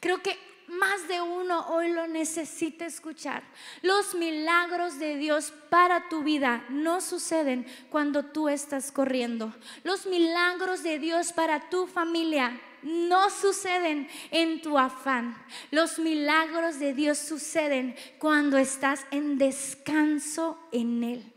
[0.05, 0.37] Creo que
[0.67, 3.41] más de uno hoy lo necesita escuchar.
[3.81, 9.51] Los milagros de Dios para tu vida no suceden cuando tú estás corriendo.
[9.83, 15.43] Los milagros de Dios para tu familia no suceden en tu afán.
[15.71, 21.34] Los milagros de Dios suceden cuando estás en descanso en Él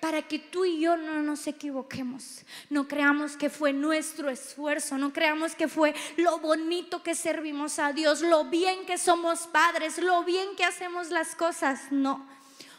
[0.00, 2.44] para que tú y yo no nos equivoquemos.
[2.68, 7.92] No creamos que fue nuestro esfuerzo, no creamos que fue lo bonito que servimos a
[7.92, 11.92] Dios, lo bien que somos padres, lo bien que hacemos las cosas.
[11.92, 12.26] No.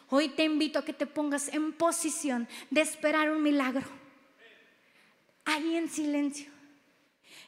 [0.10, 3.88] Hoy te invito a que te pongas en posición de esperar un milagro.
[5.46, 6.51] Ahí en silencio.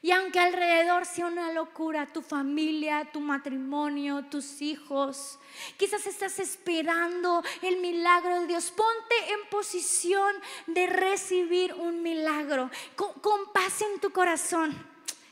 [0.03, 5.39] Y aunque alrededor sea una locura, tu familia, tu matrimonio, tus hijos,
[5.77, 8.69] quizás estás esperando el milagro de Dios.
[8.71, 10.35] Ponte en posición
[10.67, 14.71] de recibir un milagro con, paz en tu corazón.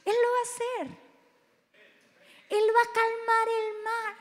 [0.05, 0.97] Él lo va a hacer.
[2.49, 4.15] Él va a calmar el mar.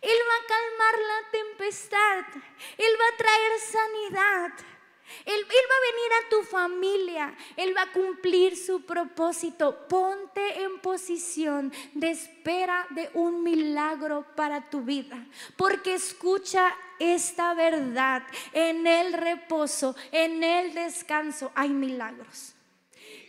[0.00, 2.42] Él va a calmar la tempestad.
[2.78, 4.77] Él va a traer sanidad.
[5.24, 7.36] Él, va a venir a tu familia.
[7.56, 9.86] Él va a cumplir su propósito.
[9.88, 15.26] Ponte en posición de espera de un milagro para tu vida.
[15.56, 18.22] Porque escucha esta verdad.
[18.52, 22.54] En el reposo, en el descanso hay milagros.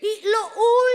[0.02, 0.52] Y lo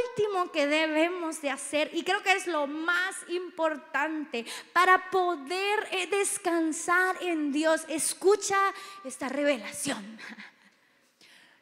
[0.08, 6.06] último que debemos de hacer, y creo que es lo más importante para poder eh,
[6.06, 8.56] descansar en Dios, escucha
[9.04, 10.18] esta revelación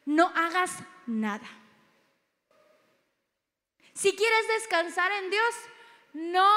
[0.05, 0.71] no hagas
[1.05, 1.47] nada.
[3.93, 5.55] Si quieres descansar en Dios,
[6.13, 6.49] no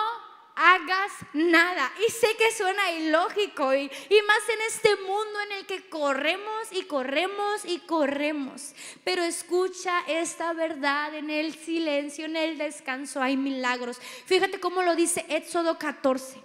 [0.56, 1.92] hagas nada.
[2.06, 6.84] Y sé que suena ilógico y, más en este mundo en el que corremos y
[6.84, 8.74] corremos y corremos.
[9.04, 13.98] Pero escucha esta verdad en el silencio, en el descanso hay milagros.
[14.24, 16.42] Fíjate cómo lo dice Éxodo 14.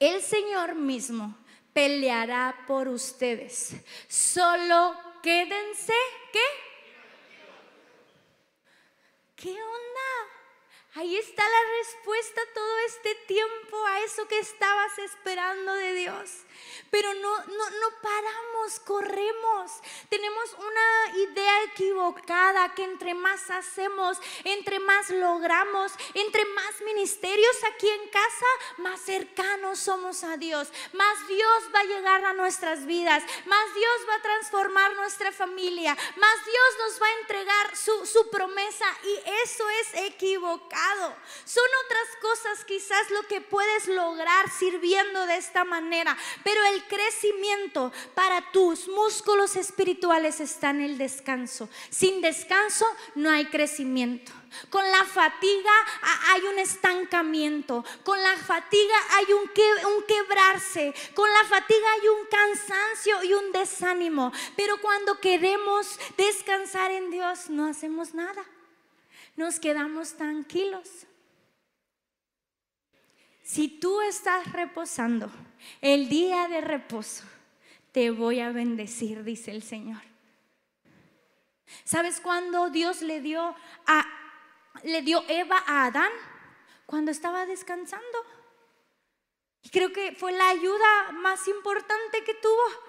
[0.00, 1.36] El Señor mismo
[1.72, 3.74] peleará por ustedes.
[4.08, 5.92] Solo quédense,
[6.32, 6.48] ¿qué?
[9.36, 10.10] ¿Qué onda?
[10.94, 16.30] Ahí está la respuesta todo este tiempo a eso que estabas esperando de Dios
[16.90, 19.72] pero no, no, no paramos, corremos.
[20.08, 27.88] Tenemos una idea equivocada que entre más hacemos, entre más logramos, entre más ministerios aquí
[27.88, 28.46] en casa,
[28.78, 30.68] más cercanos somos a Dios.
[30.92, 35.96] Más Dios va a llegar a nuestras vidas, más Dios va a transformar nuestra familia,
[36.16, 41.14] más Dios nos va a entregar su, su promesa y eso es equivocado.
[41.44, 46.16] Son otras cosas quizás lo que puedes lograr sirviendo de esta manera,
[46.48, 51.68] pero el crecimiento para tus músculos espirituales está en el descanso.
[51.90, 54.32] Sin descanso no hay crecimiento.
[54.70, 55.70] Con la fatiga
[56.28, 57.84] hay un estancamiento.
[58.02, 60.94] Con la fatiga hay un, un, quebrarse.
[61.12, 64.32] Con la fatiga hay un cansancio y un desánimo.
[64.56, 68.42] Pero cuando queremos descansar en Dios, no hacemos nada.
[69.36, 70.88] Nos quedamos tranquilos.
[73.42, 75.30] Si tú estás reposando,
[75.80, 77.24] el día de reposo,
[77.92, 80.02] te voy a bendecir, dice el Señor.
[81.84, 83.54] ¿Sabes cuándo Dios le dio
[83.86, 84.06] a
[84.84, 86.12] le dio Eva a Adán?
[86.86, 88.18] Cuando estaba descansando.
[89.62, 92.87] Y creo que fue la ayuda más importante que tuvo.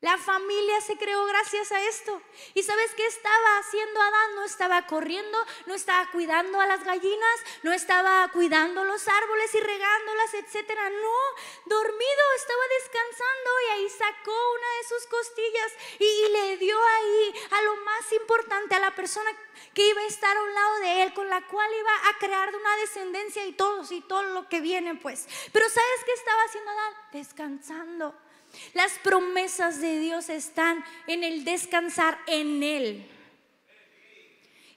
[0.00, 2.22] La familia se creó gracias a esto.
[2.54, 4.34] ¿Y sabes qué estaba haciendo Adán?
[4.34, 5.36] No estaba corriendo,
[5.66, 10.88] no estaba cuidando a las gallinas, no estaba cuidando los árboles y regándolas, etcétera.
[10.88, 11.16] No,
[11.66, 17.34] dormido, estaba descansando y ahí sacó una de sus costillas y, y le dio ahí
[17.50, 19.30] a lo más importante, a la persona
[19.74, 22.56] que iba a estar a un lado de él, con la cual iba a crear
[22.56, 25.28] una descendencia y todos y todo lo que viene, pues.
[25.52, 26.94] Pero ¿sabes qué estaba haciendo Adán?
[27.12, 28.29] Descansando.
[28.74, 33.10] Las promesas de Dios están en el descansar en Él.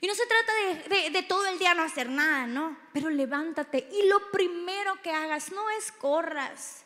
[0.03, 0.51] Y no se trata
[1.11, 2.77] de, todo el día no hacer nada, ¿no?
[2.91, 6.83] Pero levántate y lo primero que hagas no es corras.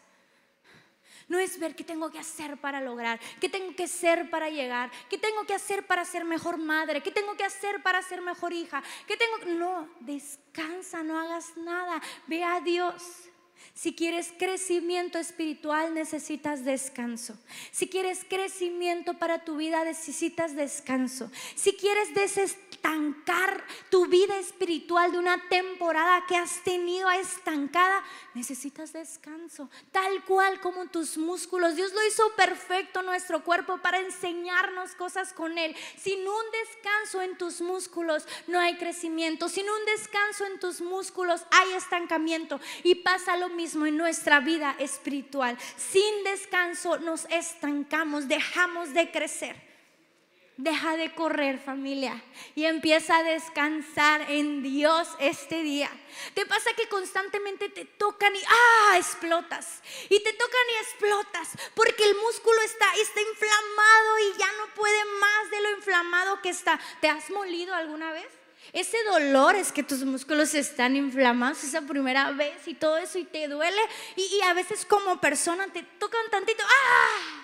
[1.27, 4.91] No es ver qué tengo que hacer para lograr, qué tengo que hacer para llegar,
[5.09, 8.53] qué tengo que hacer para ser mejor madre, qué tengo que hacer para ser mejor
[8.53, 11.99] hija, qué tengo No, descansa, no hagas nada.
[12.27, 13.26] Ve a Dios.
[13.73, 17.37] Si quieres crecimiento espiritual, necesitas descanso.
[17.71, 21.29] Si quieres crecimiento para tu vida, necesitas descanso.
[21.55, 28.03] Si quieres desestancar tu vida espiritual de una temporada que has tenido estancada,
[28.37, 29.69] necesitas descanso.
[29.91, 31.75] Tal cual como tus músculos.
[31.75, 35.75] Dios lo hizo perfecto nuestro cuerpo para enseñarnos cosas con Él.
[35.97, 39.49] Sin un descanso en tus músculos no hay crecimiento.
[39.49, 42.59] Sin un descanso en tus músculos hay estancamiento.
[42.83, 45.57] Y pasa lo mismo en nuestra vida espiritual.
[45.75, 49.66] Sin descanso nos estancamos, dejamos de crecer.
[50.57, 52.19] Deja de correr familia
[52.55, 55.89] y empieza a descansar en Dios este día.
[56.33, 59.83] Te pasa que constantemente te tocan y ah, explotas.
[60.09, 65.05] Y te tocan y explotas porque el músculo está, está inflamado y ya no puede
[65.19, 66.79] más de lo inflamado que está.
[67.01, 68.27] ¿Te has molido alguna vez?
[68.73, 73.25] Ese dolor es que tus músculos están inflamados esa primera vez y todo eso y
[73.25, 73.81] te duele
[74.15, 77.36] y, a veces como persona te tocan tantito, ¡ah!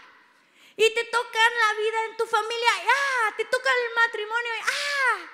[0.76, 3.34] Y te tocan la vida en tu familia, ¡ah!
[3.38, 5.30] Te tocan el matrimonio, ¡ah!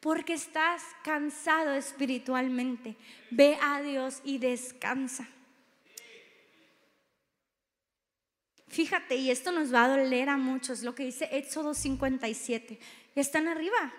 [0.00, 2.96] Porque estás cansado espiritualmente.
[3.30, 5.28] Ve a Dios y descansa.
[8.68, 12.78] Fíjate, y esto nos va a doler a muchos, lo que dice Éxodo 57.
[13.14, 13.92] Están arriba.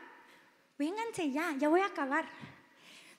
[0.77, 2.29] vénganse ya, ya voy a acabar.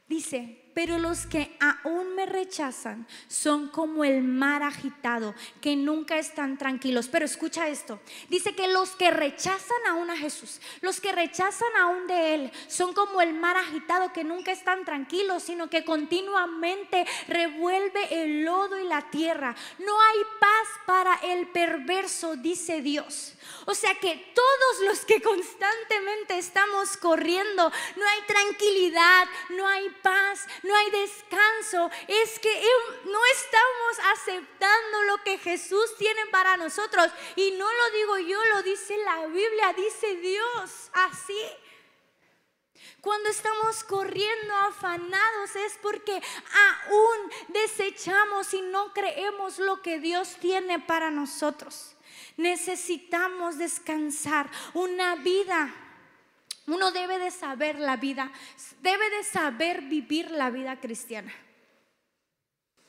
[0.09, 6.59] Dice, pero los que aún me rechazan son como el mar agitado, que nunca están
[6.59, 7.09] tranquilos.
[7.09, 8.01] Pero escucha esto.
[8.29, 12.95] Dice que los que rechazan aún a Jesús, los que rechazan aún de Él, son
[12.95, 18.85] como el mar agitado, que nunca están tranquilos, sino que continuamente revuelve el lodo y
[18.85, 19.55] la tierra.
[19.79, 23.35] No hay paz para el perverso, dice Dios.
[23.66, 30.47] O sea que todos los que constantemente estamos corriendo, no hay tranquilidad, no hay paz,
[30.63, 31.91] no hay descanso.
[32.09, 32.63] Es que
[33.05, 37.11] no estamos aceptando lo que Jesús tiene para nosotros.
[37.37, 41.41] Y no lo digo yo, lo dice la Biblia, dice Dios así.
[43.01, 50.79] Cuando estamos corriendo afanados es porque aún desechamos y no creemos lo que Dios tiene
[50.79, 51.97] para nosotros.
[52.37, 55.75] Necesitamos descansar una vida.
[56.67, 58.31] Uno debe de saber la vida,
[58.81, 61.33] debe de saber vivir la vida cristiana.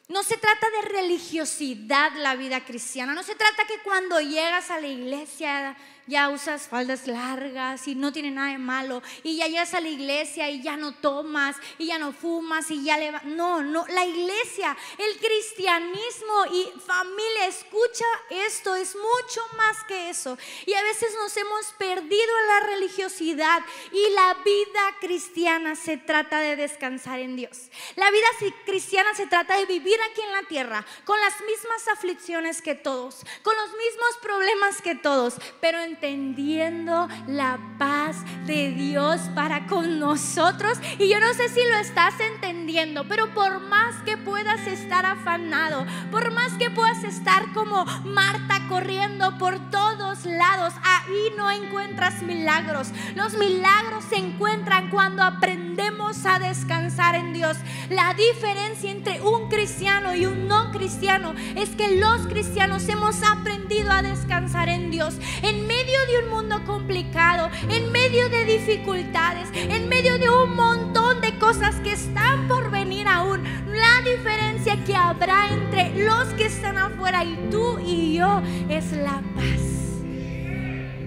[0.08, 4.80] No se trata de religiosidad la vida cristiana, no se trata que cuando llegas a
[4.80, 5.78] la iglesia
[6.08, 9.88] ya usas faldas largas y no tiene nada de malo, y ya llegas a la
[9.88, 13.12] iglesia y ya no tomas, y ya no fumas, y ya le...
[13.24, 20.38] No, no, la iglesia, el cristianismo y familia, escucha esto, es mucho más que eso.
[20.66, 26.40] Y a veces nos hemos perdido en la religiosidad y la vida cristiana se trata
[26.40, 27.70] de descansar en Dios.
[27.96, 28.28] La vida
[28.66, 33.24] cristiana se trata de vivir aquí en la tierra con las mismas aflicciones que todos,
[33.44, 38.16] con los mismos problemas que todos, pero en entendiendo la paz
[38.48, 40.80] de Dios para con nosotros.
[40.98, 45.86] Y yo no sé si lo estás entendiendo, pero por más que puedas estar afanado,
[46.10, 52.88] por más que puedas estar como Marta corriendo por todos lados, ahí no encuentras milagros.
[53.16, 57.58] Los milagros se encuentran cuando aprendemos a descansar en Dios.
[57.90, 63.92] La diferencia entre un cristiano y un no cristiano es que los cristianos hemos aprendido
[63.92, 65.18] a descansar en Dios.
[65.42, 71.20] En medio de un mundo complicado, en medio de dificultades, en medio de un montón
[71.22, 76.78] de cosas que están por venir aún, la diferencia que habrá entre los que están
[76.78, 80.04] afuera y tú y yo es la paz.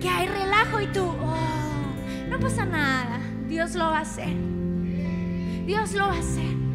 [0.01, 1.95] Que hay relajo y tú, oh,
[2.29, 4.35] no pasa nada, Dios lo va a hacer.
[5.65, 6.74] Dios lo va a hacer.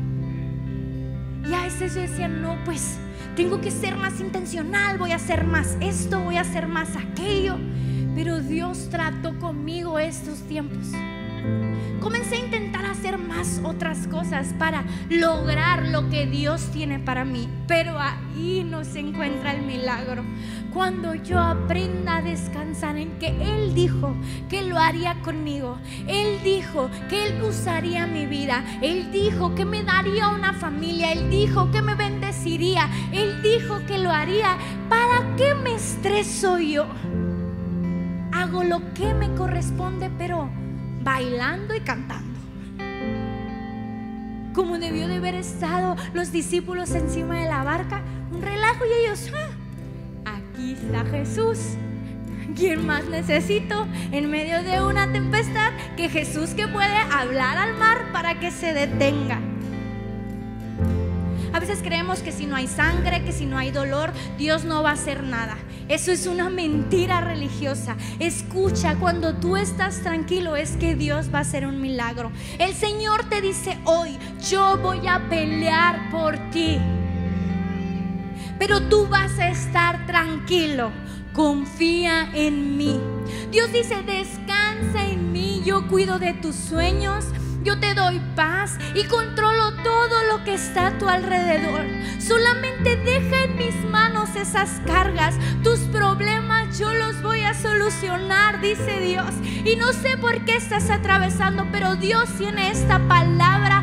[1.50, 3.00] Y a veces yo decía, no, pues
[3.36, 7.58] tengo que ser más intencional, voy a hacer más esto, voy a hacer más aquello.
[8.14, 10.92] Pero Dios trató conmigo estos tiempos.
[12.00, 17.50] Comencé a intentar hacer más otras cosas para lograr lo que Dios tiene para mí.
[17.68, 20.24] Pero ahí no se encuentra el milagro.
[20.74, 24.16] Cuando yo aprenda a descansar en que Él dijo
[24.50, 25.78] que lo haría conmigo.
[26.08, 28.64] Él dijo que Él usaría mi vida.
[28.82, 31.12] Él dijo que me daría una familia.
[31.12, 32.90] Él dijo que me bendeciría.
[33.12, 34.58] Él dijo que lo haría.
[34.88, 36.88] ¿Para qué me estreso yo?
[38.32, 40.50] hago lo que me corresponde, pero
[41.04, 42.40] bailando y cantando.
[44.54, 49.32] Como debió de haber estado los discípulos encima de la barca, un relajo y ellos,
[50.26, 51.58] ah, aquí está Jesús.
[52.56, 58.12] ¿Quién más necesito en medio de una tempestad que Jesús que puede hablar al mar
[58.12, 59.40] para que se detenga?
[61.54, 64.84] A veces creemos que si no hay sangre, que si no hay dolor, Dios no
[64.84, 65.58] va a hacer nada.
[65.90, 67.98] Eso es una mentira religiosa.
[68.20, 72.32] Escucha, cuando tú estás tranquilo es que Dios va a hacer un milagro.
[72.60, 74.16] El Señor te dice hoy,
[74.48, 76.78] yo voy a pelear por ti.
[78.60, 80.92] Pero tú vas a estar tranquilo.
[81.34, 83.00] Confía en mí.
[83.52, 85.64] Dios dice, descansa en mí.
[85.66, 87.26] Yo cuido de tus sueños
[87.64, 91.86] yo te doy paz y controlo todo lo que está a tu alrededor.
[92.20, 99.00] Solamente deja en mis manos esas cargas, tus problemas, yo los voy a solucionar, dice
[99.00, 99.34] Dios.
[99.44, 103.79] Y no sé por qué estás atravesando, pero Dios tiene esta palabra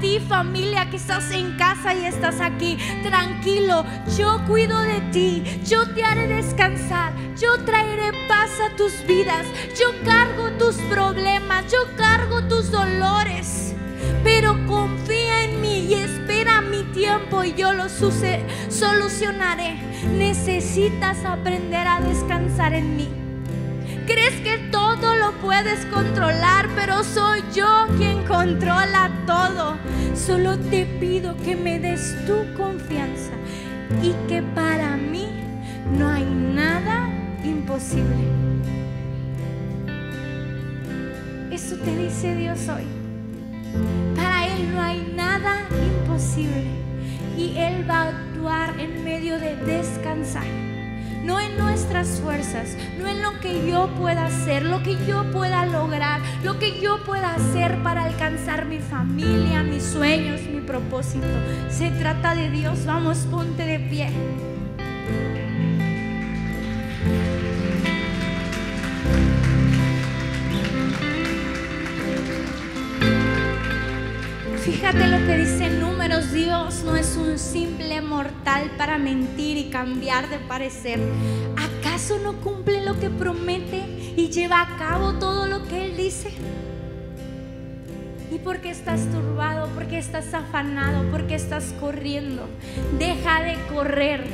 [0.00, 2.78] ti, familia, que estás en casa y estás aquí.
[3.02, 3.84] Tranquilo,
[4.16, 9.46] yo cuido de ti, yo te haré descansar, yo traeré paz a tus vidas,
[9.78, 13.74] yo cargo tus problemas, yo cargo tus dolores
[14.24, 19.76] pero confía en mí y espera mi tiempo y yo lo solucionaré.
[20.16, 23.27] Necesitas aprender a descansar en mí.
[24.08, 29.76] Crees que todo lo puedes controlar, pero soy yo quien controla todo.
[30.14, 33.32] Solo te pido que me des tu confianza
[34.02, 35.28] y que para mí
[35.98, 37.06] no hay nada
[37.44, 38.16] imposible.
[41.50, 42.86] Eso te dice Dios hoy.
[44.16, 46.64] Para Él no hay nada imposible
[47.36, 50.67] y Él va a actuar en medio de descansar.
[51.28, 55.66] No en nuestras fuerzas, no en lo que yo pueda hacer, lo que yo pueda
[55.66, 61.26] lograr, lo que yo pueda hacer para alcanzar mi familia, mis sueños, mi propósito.
[61.68, 62.86] Se trata de Dios.
[62.86, 64.08] Vamos, ponte de pie.
[74.70, 80.28] Fíjate lo que dice Números, Dios no es un simple mortal para mentir y cambiar
[80.28, 81.00] de parecer.
[81.56, 86.32] ¿Acaso no cumple lo que promete y lleva a cabo todo lo que Él dice?
[88.30, 89.68] ¿Y por qué estás turbado?
[89.68, 91.02] ¿Por qué estás afanado?
[91.10, 92.46] ¿Por qué estás corriendo?
[92.98, 94.26] Deja de correr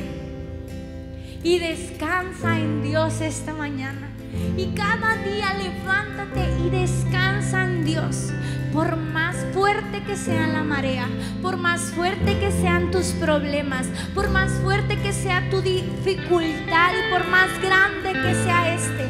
[1.44, 4.10] y descansa en Dios esta mañana.
[4.56, 8.32] Y cada día levántate y descansa en Dios.
[8.74, 11.06] Por más fuerte que sea la marea,
[11.40, 17.12] por más fuerte que sean tus problemas, por más fuerte que sea tu dificultad y
[17.12, 19.08] por más grande que sea este,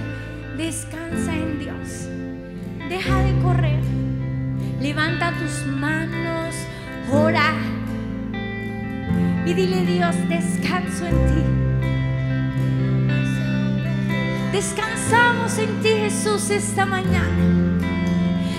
[0.58, 2.10] descansa en Dios.
[2.90, 3.80] Deja de correr.
[4.82, 6.54] Levanta tus manos,
[7.10, 7.54] ora
[9.46, 11.42] y dile Dios, descanso en ti.
[14.52, 17.63] Descansamos en ti Jesús esta mañana.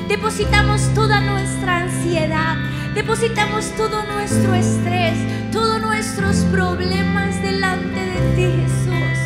[0.08, 2.58] Depositamos toda nuestra ansiedad,
[2.94, 5.18] depositamos todo nuestro estrés,
[5.52, 9.20] todos nuestros problemas delante de ti Jesús.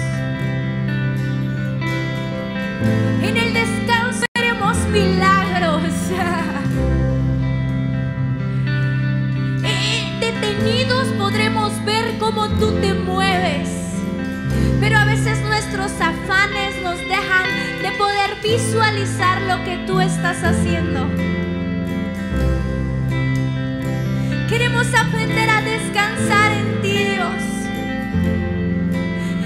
[3.21, 5.83] En el descanso haremos milagros.
[9.61, 13.78] Eh, detenidos podremos ver cómo tú te mueves.
[14.79, 21.07] Pero a veces nuestros afanes nos dejan de poder visualizar lo que tú estás haciendo.
[24.47, 27.49] Queremos aprender a descansar en ti, Dios.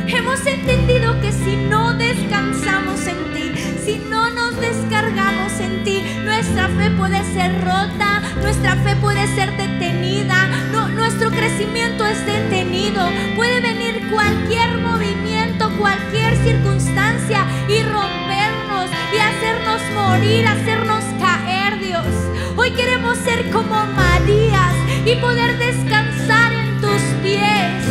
[0.07, 3.51] Hemos entendido que si no descansamos en ti,
[3.83, 9.57] si no nos descargamos en ti, nuestra fe puede ser rota, nuestra fe puede ser
[10.21, 13.09] no, nuestro crecimiento es detenido.
[13.35, 22.05] Puede venir cualquier movimiento, cualquier circunstancia y rompernos y hacernos morir, hacernos caer, Dios.
[22.55, 24.73] Hoy queremos ser como Marías
[25.05, 27.83] y poder descansar en tus pies,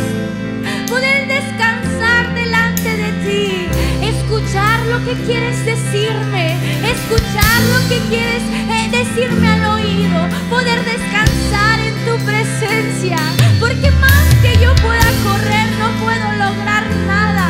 [0.87, 3.67] poder descansar delante de ti,
[4.01, 6.55] escuchar lo que quieres decirme,
[6.89, 8.43] escuchar lo que quieres
[8.93, 13.17] decirme al oído, poder descansar en tu presencia,
[13.59, 17.49] porque más que yo pueda correr, no puedo lograr nada.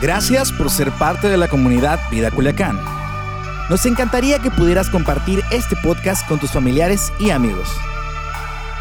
[0.00, 2.80] Gracias por ser parte de la comunidad Vida Culiacán.
[3.68, 7.68] Nos encantaría que pudieras compartir este podcast con tus familiares y amigos.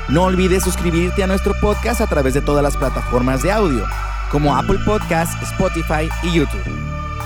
[0.09, 3.85] No olvides suscribirte a nuestro podcast a través de todas las plataformas de audio,
[4.29, 6.92] como Apple Podcast, Spotify y YouTube.